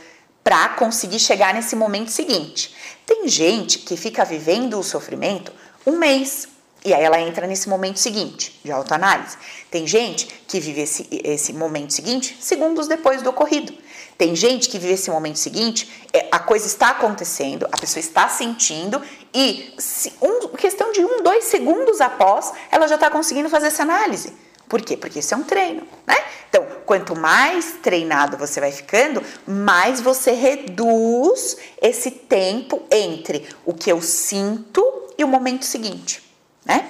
[0.44, 2.74] para conseguir chegar nesse momento seguinte.
[3.06, 5.52] Tem gente que fica vivendo o sofrimento
[5.86, 6.48] um mês,
[6.84, 9.38] e aí ela entra nesse momento seguinte, de autoanálise.
[9.70, 13.72] Tem gente que vive esse, esse momento seguinte segundos depois do ocorrido.
[14.20, 18.28] Tem gente que vive esse momento seguinte, é, a coisa está acontecendo, a pessoa está
[18.28, 19.02] sentindo
[19.34, 23.84] e se, um, questão de um, dois segundos após, ela já está conseguindo fazer essa
[23.84, 24.34] análise.
[24.68, 24.98] Por quê?
[24.98, 26.18] Porque isso é um treino, né?
[26.50, 33.90] Então, quanto mais treinado você vai ficando, mais você reduz esse tempo entre o que
[33.90, 34.84] eu sinto
[35.18, 36.22] e o momento seguinte,
[36.66, 36.90] né?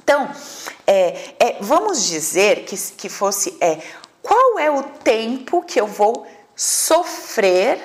[0.00, 0.30] Então,
[0.86, 3.78] é, é, vamos dizer que, que fosse é,
[4.22, 7.78] qual é o tempo que eu vou sofrer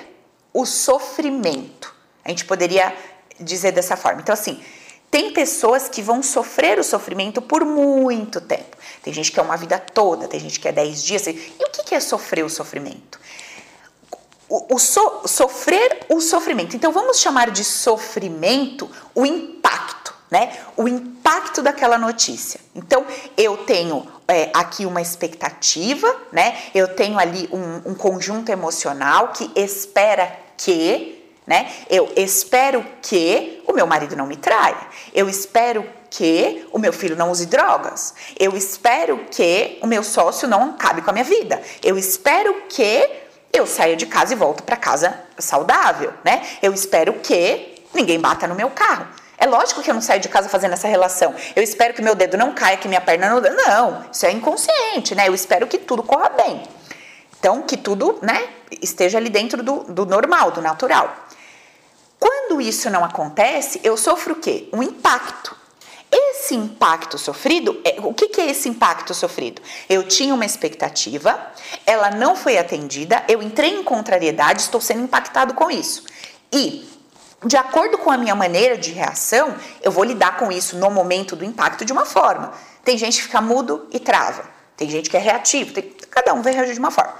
[0.52, 1.94] o sofrimento.
[2.24, 2.94] A gente poderia
[3.40, 4.20] dizer dessa forma.
[4.20, 4.62] Então, assim,
[5.10, 8.76] tem pessoas que vão sofrer o sofrimento por muito tempo.
[9.02, 11.26] Tem gente que é uma vida toda, tem gente que é 10 dias.
[11.26, 13.18] E o que é sofrer o sofrimento?
[14.48, 16.76] O, o so, sofrer o sofrimento.
[16.76, 19.97] Então, vamos chamar de sofrimento o impacto,
[20.30, 20.56] né?
[20.76, 22.60] O impacto daquela notícia.
[22.74, 26.56] Então, eu tenho é, aqui uma expectativa, né?
[26.74, 31.70] Eu tenho ali um, um conjunto emocional que espera que, né?
[31.88, 34.76] Eu espero que o meu marido não me traia.
[35.14, 38.14] Eu espero que o meu filho não use drogas.
[38.38, 41.60] Eu espero que o meu sócio não acabe com a minha vida.
[41.82, 43.08] Eu espero que
[43.52, 46.46] eu saia de casa e volte para casa saudável, né?
[46.60, 49.06] Eu espero que ninguém bata no meu carro.
[49.38, 51.32] É lógico que eu não saio de casa fazendo essa relação.
[51.54, 53.40] Eu espero que meu dedo não caia, que minha perna não.
[53.40, 55.28] Não, isso é inconsciente, né?
[55.28, 56.64] Eu espero que tudo corra bem.
[57.38, 58.48] Então, que tudo, né,
[58.82, 61.14] esteja ali dentro do, do normal, do natural.
[62.18, 64.68] Quando isso não acontece, eu sofro o quê?
[64.72, 65.56] Um impacto.
[66.10, 69.60] Esse impacto sofrido, é, o que, que é esse impacto sofrido?
[69.88, 71.38] Eu tinha uma expectativa,
[71.84, 76.04] ela não foi atendida, eu entrei em contrariedade, estou sendo impactado com isso.
[76.50, 76.88] E
[77.44, 81.36] de acordo com a minha maneira de reação, eu vou lidar com isso no momento
[81.36, 82.52] do impacto de uma forma.
[82.84, 84.44] Tem gente que fica mudo e trava.
[84.76, 85.72] Tem gente que é reativo.
[85.72, 87.14] Tem, cada um vai reagir de uma forma.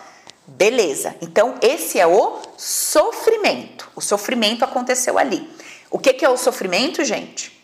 [0.46, 1.14] Beleza.
[1.20, 3.88] Então, esse é o sofrimento.
[3.94, 5.48] O sofrimento aconteceu ali.
[5.90, 7.56] O que, que é o sofrimento, gente?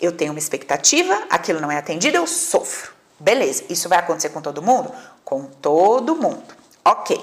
[0.00, 2.92] Eu tenho uma expectativa, aquilo não é atendido, eu sofro.
[3.18, 3.64] Beleza.
[3.68, 4.90] Isso vai acontecer com todo mundo?
[5.24, 6.54] Com todo mundo.
[6.82, 7.20] Ok.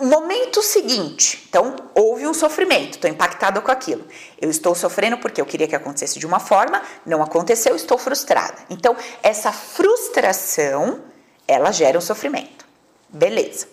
[0.00, 4.06] Momento seguinte, então houve um sofrimento, estou impactada com aquilo.
[4.40, 8.54] Eu estou sofrendo porque eu queria que acontecesse de uma forma, não aconteceu, estou frustrada.
[8.70, 11.00] Então, essa frustração,
[11.48, 12.64] ela gera um sofrimento.
[13.08, 13.66] Beleza.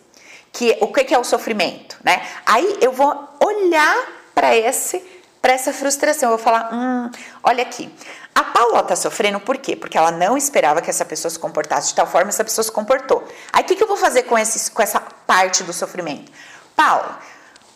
[0.51, 1.97] Que, o que é o sofrimento?
[2.03, 2.25] Né?
[2.43, 4.97] Aí eu vou olhar para esse
[5.45, 6.31] para essa frustração.
[6.31, 7.11] Eu vou falar, hum,
[7.43, 7.87] olha aqui.
[8.33, 9.75] A Paula está sofrendo por quê?
[9.75, 12.71] Porque ela não esperava que essa pessoa se comportasse de tal forma, essa pessoa se
[12.71, 13.23] comportou.
[13.53, 16.31] Aí o que, que eu vou fazer com, esse, com essa parte do sofrimento?
[16.75, 17.19] Paula,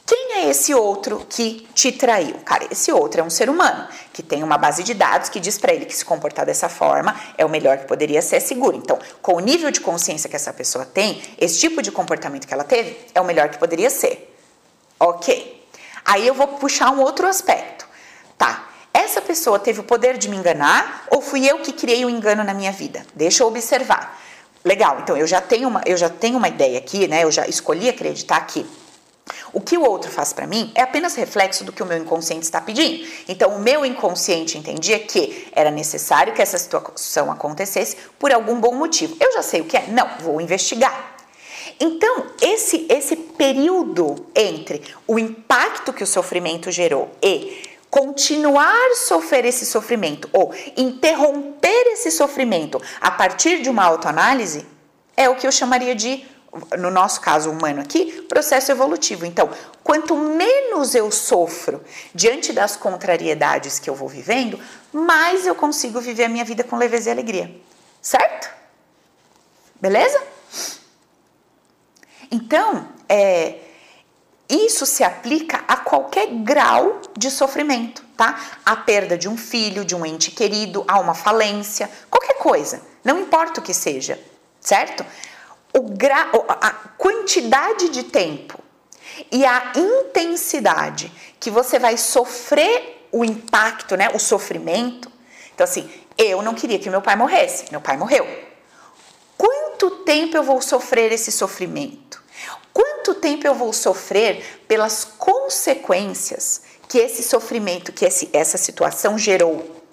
[0.04, 2.40] quem é esse outro que te traiu?
[2.44, 5.60] Cara, esse outro é um ser humano que tem uma base de dados que diz
[5.60, 8.76] para ele que se comportar dessa forma é o melhor que poderia ser seguro.
[8.78, 12.54] Então, com o nível de consciência que essa pessoa tem, esse tipo de comportamento que
[12.54, 14.36] ela teve é o melhor que poderia ser.
[15.00, 15.59] Ok.
[16.06, 17.88] Aí eu vou puxar um outro aspecto.
[18.38, 22.08] Tá, essa pessoa teve o poder de me enganar ou fui eu que criei o
[22.08, 23.06] um engano na minha vida?
[23.14, 24.20] Deixa eu observar.
[24.64, 27.24] Legal, então eu já tenho uma, eu já tenho uma ideia aqui, né?
[27.24, 28.66] Eu já escolhi acreditar que
[29.54, 32.44] o que o outro faz para mim é apenas reflexo do que o meu inconsciente
[32.44, 33.08] está pedindo.
[33.28, 38.76] Então, o meu inconsciente entendia que era necessário que essa situação acontecesse por algum bom
[38.76, 39.16] motivo.
[39.20, 39.88] Eu já sei o que é?
[39.88, 41.19] Não, vou investigar.
[41.80, 49.66] Então, esse, esse período entre o impacto que o sofrimento gerou e continuar sofrer esse
[49.66, 54.66] sofrimento ou interromper esse sofrimento a partir de uma autoanálise
[55.16, 56.26] é o que eu chamaria de,
[56.78, 59.26] no nosso caso humano aqui, processo evolutivo.
[59.26, 59.50] Então,
[59.84, 64.60] quanto menos eu sofro diante das contrariedades que eu vou vivendo,
[64.94, 67.56] mais eu consigo viver a minha vida com leveza e alegria.
[68.02, 68.50] Certo?
[69.82, 70.22] Beleza?
[72.32, 73.56] Então, é,
[74.50, 78.40] isso se aplica a qualquer grau de sofrimento, tá?
[78.66, 83.20] A perda de um filho, de um ente querido, a uma falência, qualquer coisa, não
[83.20, 84.20] importa o que seja,
[84.60, 85.06] certo?
[85.72, 85.86] O.
[86.50, 88.60] A quantidade de tempo
[89.32, 95.12] e a intensidade que você vai sofrer o impacto, né, o sofrimento.
[95.54, 98.28] Então, assim, eu não queria que meu pai morresse, meu pai morreu.
[99.38, 102.19] Quanto tempo eu vou sofrer esse sofrimento?
[103.00, 109.84] Quanto tempo eu vou sofrer pelas consequências que esse sofrimento, que esse, essa situação gerou?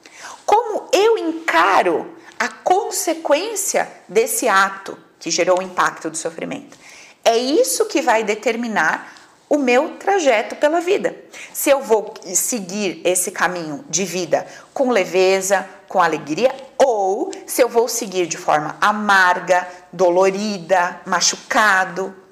[0.44, 6.76] Como eu encaro a consequência desse ato que gerou o impacto do sofrimento?
[7.24, 9.12] É isso que vai determinar
[9.48, 11.16] o meu trajeto pela vida.
[11.52, 14.44] Se eu vou seguir esse caminho de vida
[14.74, 22.25] com leveza, com alegria, ou se eu vou seguir de forma amarga, dolorida, machucado,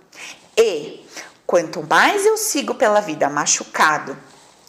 [0.57, 1.05] e
[1.47, 4.17] quanto mais eu sigo pela vida machucado,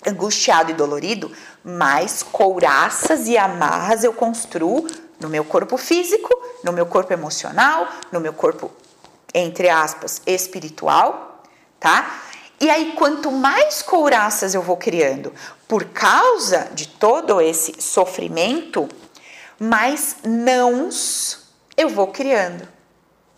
[0.05, 1.31] angustiado e dolorido,
[1.63, 4.87] mais couraças e amarras eu construo
[5.19, 6.29] no meu corpo físico,
[6.63, 8.71] no meu corpo emocional, no meu corpo,
[9.33, 11.43] entre aspas, espiritual,
[11.79, 12.21] tá?
[12.59, 15.33] E aí, quanto mais couraças eu vou criando
[15.67, 18.87] por causa de todo esse sofrimento,
[19.59, 22.74] mais nãos eu vou criando.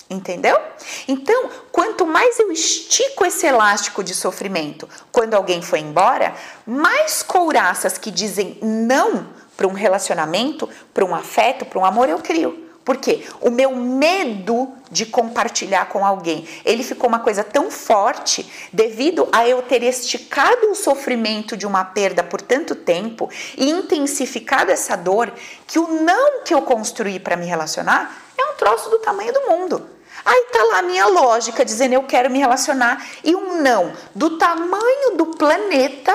[0.09, 0.57] Entendeu?
[1.05, 6.33] Então, quanto mais eu estico esse elástico de sofrimento quando alguém foi embora,
[6.65, 9.27] mais couraças que dizem não
[9.57, 12.67] para um relacionamento, para um afeto, para um amor eu crio.
[12.85, 13.25] Por quê?
[13.41, 19.45] O meu medo de compartilhar com alguém, ele ficou uma coisa tão forte devido a
[19.45, 25.33] eu ter esticado o sofrimento de uma perda por tanto tempo e intensificado essa dor
[25.67, 29.41] que o não que eu construí para me relacionar é um troço do tamanho do
[29.49, 29.96] mundo.
[30.27, 34.37] Aí tá lá a minha lógica dizendo eu quero me relacionar e um não do
[34.37, 36.13] tamanho do planeta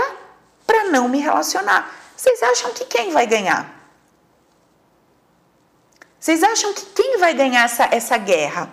[0.66, 1.90] para não me relacionar.
[2.14, 3.74] Vocês acham que quem vai ganhar?
[6.20, 8.68] Vocês acham que quem vai ganhar essa, essa guerra?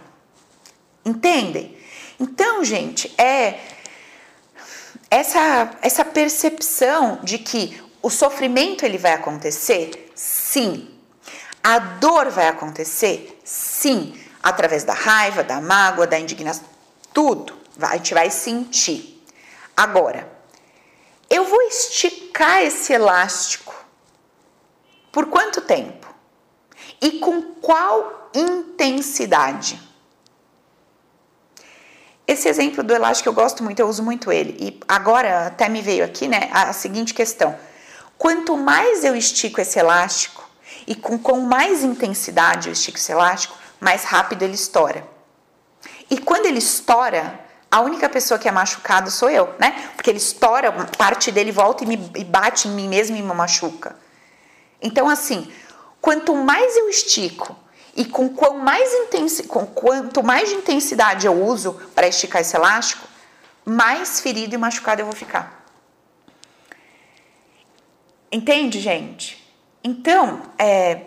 [1.06, 1.78] Entendem?
[2.20, 3.62] Então, gente, é
[5.10, 10.12] essa essa percepção de que o sofrimento ele vai acontecer?
[10.14, 10.94] Sim.
[11.64, 13.40] A dor vai acontecer?
[13.46, 16.66] Sim através da raiva, da mágoa, da indignação,
[17.14, 17.58] tudo.
[17.82, 19.24] A gente vai sentir.
[19.76, 20.30] Agora,
[21.30, 23.74] eu vou esticar esse elástico
[25.12, 26.08] por quanto tempo?
[27.02, 29.80] E com qual intensidade?
[32.28, 34.56] Esse exemplo do elástico eu gosto muito, eu uso muito ele.
[34.60, 37.58] E agora até me veio aqui, né, a seguinte questão:
[38.18, 40.48] quanto mais eu estico esse elástico
[40.86, 45.08] e com, com mais intensidade eu estico esse elástico, mais rápido ele estoura.
[46.10, 47.40] E quando ele estoura,
[47.72, 49.92] a única pessoa que é machucada sou eu, né?
[49.96, 53.34] Porque ele estoura, parte dele volta e, me, e bate em mim mesmo e me
[53.34, 53.96] machuca.
[54.82, 55.52] Então, assim,
[56.02, 57.56] quanto mais eu estico
[57.96, 58.90] e com, quão mais
[59.48, 63.08] com quanto mais de intensidade eu uso para esticar esse elástico,
[63.66, 65.64] mais ferido e machucado eu vou ficar.
[68.32, 69.40] Entende, gente?
[69.84, 71.02] Então, é,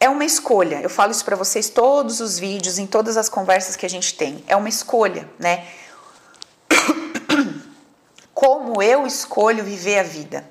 [0.00, 0.80] é uma escolha.
[0.80, 4.14] Eu falo isso para vocês todos os vídeos, em todas as conversas que a gente
[4.14, 4.44] tem.
[4.46, 5.66] É uma escolha, né?
[8.32, 10.48] Como eu escolho viver a vida.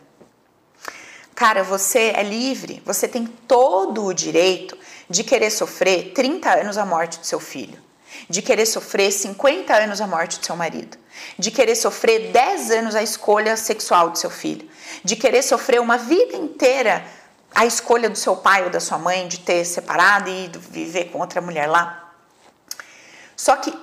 [1.33, 4.75] Cara, você é livre, você tem todo o direito
[5.07, 7.79] de querer sofrer 30 anos a morte do seu filho,
[8.27, 10.97] de querer sofrer 50 anos a morte do seu marido,
[11.37, 14.67] de querer sofrer 10 anos a escolha sexual do seu filho,
[15.03, 17.05] de querer sofrer uma vida inteira
[17.53, 21.05] a escolha do seu pai ou da sua mãe de ter separado e ido viver
[21.05, 22.11] com outra mulher lá.
[23.35, 23.73] Só que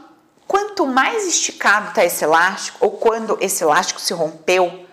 [0.46, 4.86] quanto mais esticado está esse elástico, ou quando esse elástico se rompeu,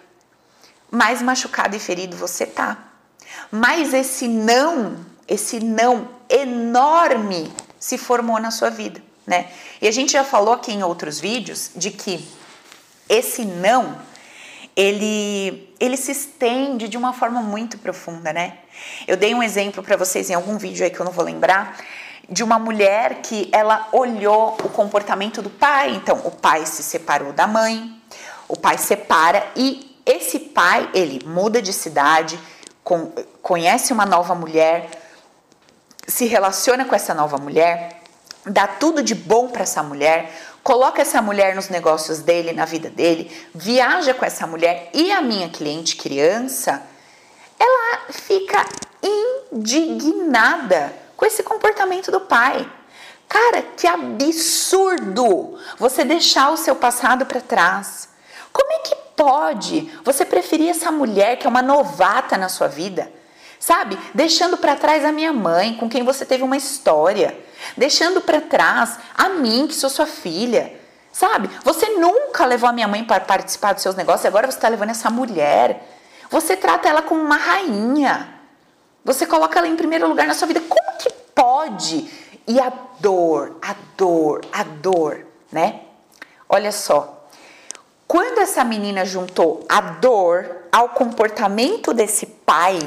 [0.90, 2.78] mais machucado e ferido você tá.
[3.52, 4.98] Mais esse não,
[5.28, 9.52] esse não enorme se formou na sua vida, né?
[9.82, 12.28] E a gente já falou aqui em outros vídeos de que
[13.10, 13.98] esse não
[14.76, 18.58] ele, ele se estende de uma forma muito profunda, né?
[19.08, 21.78] Eu dei um exemplo para vocês em algum vídeo aí que eu não vou lembrar,
[22.30, 25.96] de uma mulher que ela olhou o comportamento do pai.
[25.96, 27.94] Então, o pai se separou da mãe,
[28.48, 32.40] o pai separa e esse pai, ele muda de cidade,
[33.42, 34.90] conhece uma nova mulher,
[36.08, 38.02] se relaciona com essa nova mulher,
[38.46, 40.32] dá tudo de bom para essa mulher,
[40.64, 45.22] coloca essa mulher nos negócios dele, na vida dele, viaja com essa mulher e a
[45.22, 46.82] minha cliente criança,
[47.60, 48.66] ela fica
[49.52, 52.70] indignada com esse comportamento do pai.
[53.28, 58.10] Cara, que absurdo você deixar o seu passado para trás.
[58.52, 63.12] Como é que pode você preferir essa mulher que é uma novata na sua vida?
[63.60, 63.98] Sabe?
[64.14, 67.38] Deixando para trás a minha mãe, com quem você teve uma história
[67.76, 70.80] deixando para trás a mim, que sou sua filha.
[71.12, 71.50] Sabe?
[71.64, 74.92] Você nunca levou a minha mãe para participar dos seus negócios, agora você está levando
[74.92, 75.88] essa mulher.
[76.30, 78.34] Você trata ela como uma rainha.
[79.04, 80.62] Você coloca ela em primeiro lugar na sua vida.
[80.62, 82.10] Como que pode?
[82.48, 85.82] E a dor, a dor, a dor, né?
[86.48, 87.28] Olha só.
[88.08, 92.80] Quando essa menina juntou a dor ao comportamento desse pai,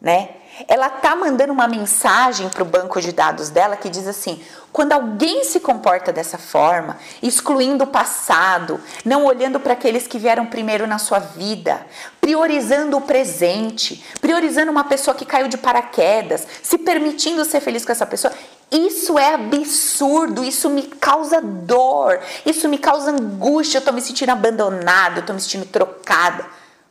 [0.00, 0.30] né?
[0.68, 4.42] Ela tá mandando uma mensagem para o banco de dados dela que diz assim:
[4.72, 10.46] quando alguém se comporta dessa forma, excluindo o passado, não olhando para aqueles que vieram
[10.46, 11.86] primeiro na sua vida,
[12.20, 17.92] priorizando o presente, priorizando uma pessoa que caiu de paraquedas, se permitindo ser feliz com
[17.92, 18.34] essa pessoa,
[18.70, 24.30] isso é absurdo, isso me causa dor, isso me causa angústia, eu tô me sentindo
[24.30, 26.44] abandonada, eu tô me sentindo trocada.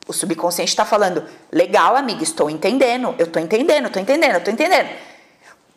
[0.07, 4.53] O subconsciente está falando, legal, amiga, estou entendendo, eu estou entendendo, estou entendendo, eu estou
[4.53, 4.89] entendendo.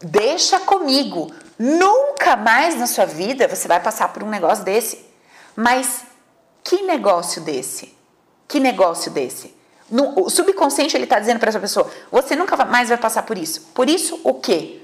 [0.01, 1.33] Deixa comigo.
[1.59, 5.05] Nunca mais na sua vida você vai passar por um negócio desse.
[5.57, 6.03] Mas
[6.63, 7.97] que negócio desse?
[8.47, 9.57] Que negócio desse?
[9.91, 13.39] No, o subconsciente ele está dizendo para essa pessoa: você nunca mais vai passar por
[13.39, 13.63] isso.
[13.75, 14.83] Por isso o quê?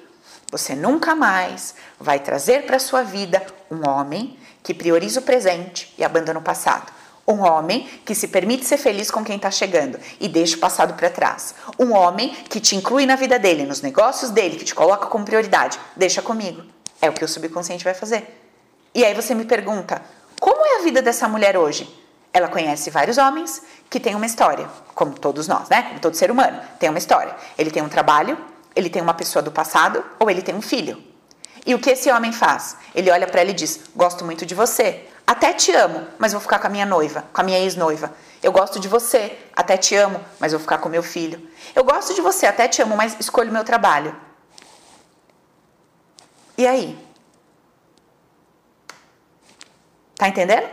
[0.50, 6.04] Você nunca mais vai trazer para sua vida um homem que prioriza o presente e
[6.04, 6.90] abandona o passado.
[7.26, 10.94] Um homem que se permite ser feliz com quem está chegando e deixa o passado
[10.94, 11.54] para trás.
[11.78, 15.24] Um homem que te inclui na vida dele, nos negócios dele, que te coloca como
[15.24, 15.78] prioridade.
[15.96, 16.62] Deixa comigo.
[17.00, 18.40] É o que o subconsciente vai fazer.
[18.94, 20.02] E aí você me pergunta:
[20.38, 21.88] como é a vida dessa mulher hoje?
[22.32, 25.82] Ela conhece vários homens que têm uma história, como todos nós, né?
[25.84, 27.34] Como todo ser humano, tem uma história.
[27.56, 28.36] Ele tem um trabalho,
[28.74, 31.13] ele tem uma pessoa do passado ou ele tem um filho.
[31.66, 32.76] E o que esse homem faz?
[32.94, 35.08] Ele olha para ela e diz: Gosto muito de você.
[35.26, 38.14] Até te amo, mas vou ficar com a minha noiva, com a minha ex-noiva.
[38.42, 41.48] Eu gosto de você, até te amo, mas vou ficar com meu filho.
[41.74, 44.14] Eu gosto de você, até te amo, mas escolho meu trabalho.
[46.58, 46.98] E aí?
[50.14, 50.68] Tá entendendo?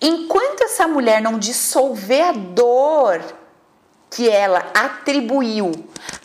[0.00, 3.22] Enquanto essa mulher não dissolver a dor
[4.10, 5.70] que ela atribuiu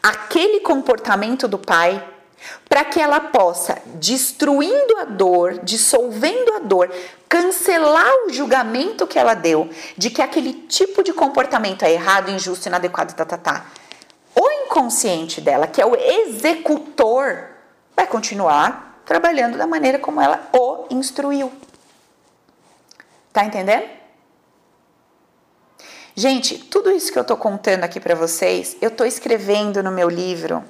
[0.02, 2.04] àquele comportamento do pai,
[2.70, 6.94] para que ela possa, destruindo a dor, dissolvendo a dor,
[7.28, 12.68] cancelar o julgamento que ela deu de que aquele tipo de comportamento é errado, injusto,
[12.68, 13.66] inadequado, tá, tá, tá.
[14.36, 17.50] O inconsciente dela, que é o executor,
[17.96, 21.52] vai continuar trabalhando da maneira como ela o instruiu.
[23.34, 23.86] Tá entendendo?
[26.16, 30.10] Gente, tudo isso que eu tô contando aqui para vocês, eu tô escrevendo no meu
[30.10, 30.64] livro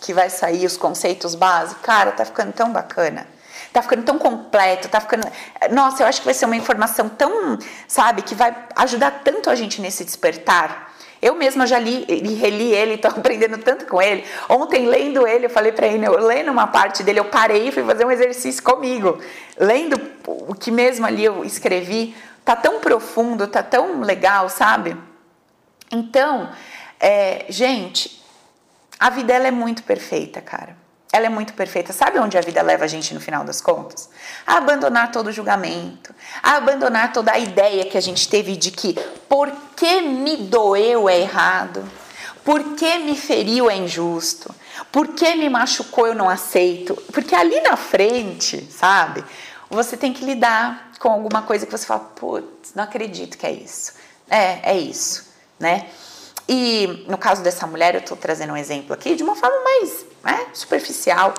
[0.00, 3.26] que vai sair os conceitos básicos, cara, tá ficando tão bacana.
[3.72, 5.26] Tá ficando tão completo, tá ficando.
[5.70, 9.54] Nossa, eu acho que vai ser uma informação tão, sabe, que vai ajudar tanto a
[9.54, 10.92] gente nesse despertar.
[11.22, 14.24] Eu mesma já li e reli ele, tô aprendendo tanto com ele.
[14.48, 17.72] Ontem, lendo ele, eu falei para ele, eu lendo uma parte dele, eu parei e
[17.72, 19.20] fui fazer um exercício comigo.
[19.56, 24.96] Lendo o que mesmo ali eu escrevi, tá tão profundo, tá tão legal, sabe?
[25.92, 26.50] Então,
[26.98, 28.19] é, gente,
[29.00, 30.76] a vida ela é muito perfeita, cara.
[31.10, 31.90] Ela é muito perfeita.
[31.90, 34.10] Sabe onde a vida leva a gente no final das contas?
[34.46, 38.70] A abandonar todo o julgamento, a abandonar toda a ideia que a gente teve de
[38.70, 38.94] que
[39.26, 41.82] porque me doeu é errado,
[42.44, 44.54] porque me feriu é injusto,
[44.92, 46.94] porque me machucou eu não aceito.
[47.10, 49.24] Porque ali na frente, sabe,
[49.70, 53.52] você tem que lidar com alguma coisa que você fala, putz, não acredito que é
[53.52, 53.94] isso.
[54.28, 55.26] É, é isso,
[55.58, 55.86] né?
[56.52, 60.04] E no caso dessa mulher, eu estou trazendo um exemplo aqui de uma forma mais
[60.24, 61.32] né, superficial,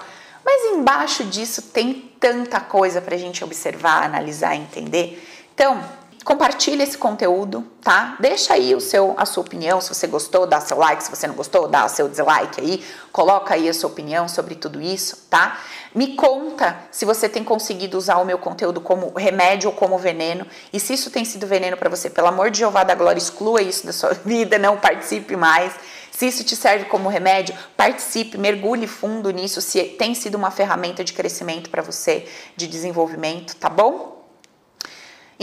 [0.46, 5.22] mas embaixo disso tem tanta coisa para a gente observar, analisar, entender.
[5.54, 5.84] Então,
[6.24, 8.16] compartilhe esse conteúdo, tá?
[8.20, 11.28] Deixa aí o seu, a sua opinião, se você gostou, dá seu like, se você
[11.28, 15.60] não gostou, dá seu dislike aí, coloca aí a sua opinião sobre tudo isso, tá?
[15.96, 20.46] Me conta se você tem conseguido usar o meu conteúdo como remédio ou como veneno,
[20.72, 23.62] e se isso tem sido veneno para você, pelo amor de Jeová da glória, exclua
[23.62, 25.74] isso da sua vida, não participe mais.
[26.12, 31.04] Se isso te serve como remédio, participe, mergulhe fundo nisso, se tem sido uma ferramenta
[31.04, 34.21] de crescimento para você, de desenvolvimento, tá bom?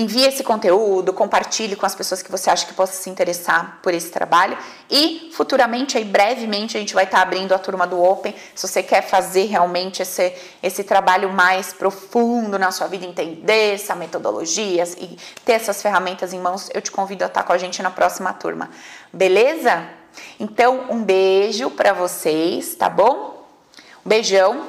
[0.00, 3.92] Envie esse conteúdo, compartilhe com as pessoas que você acha que possa se interessar por
[3.92, 4.56] esse trabalho
[4.88, 8.32] e futuramente, aí brevemente, a gente vai estar abrindo a turma do Open.
[8.54, 10.32] Se você quer fazer realmente esse,
[10.62, 16.38] esse trabalho mais profundo na sua vida, entender essa metodologia e ter essas ferramentas em
[16.38, 18.70] mãos, eu te convido a estar com a gente na próxima turma.
[19.12, 19.84] Beleza?
[20.38, 23.44] Então, um beijo para vocês, tá bom?
[24.06, 24.68] Um beijão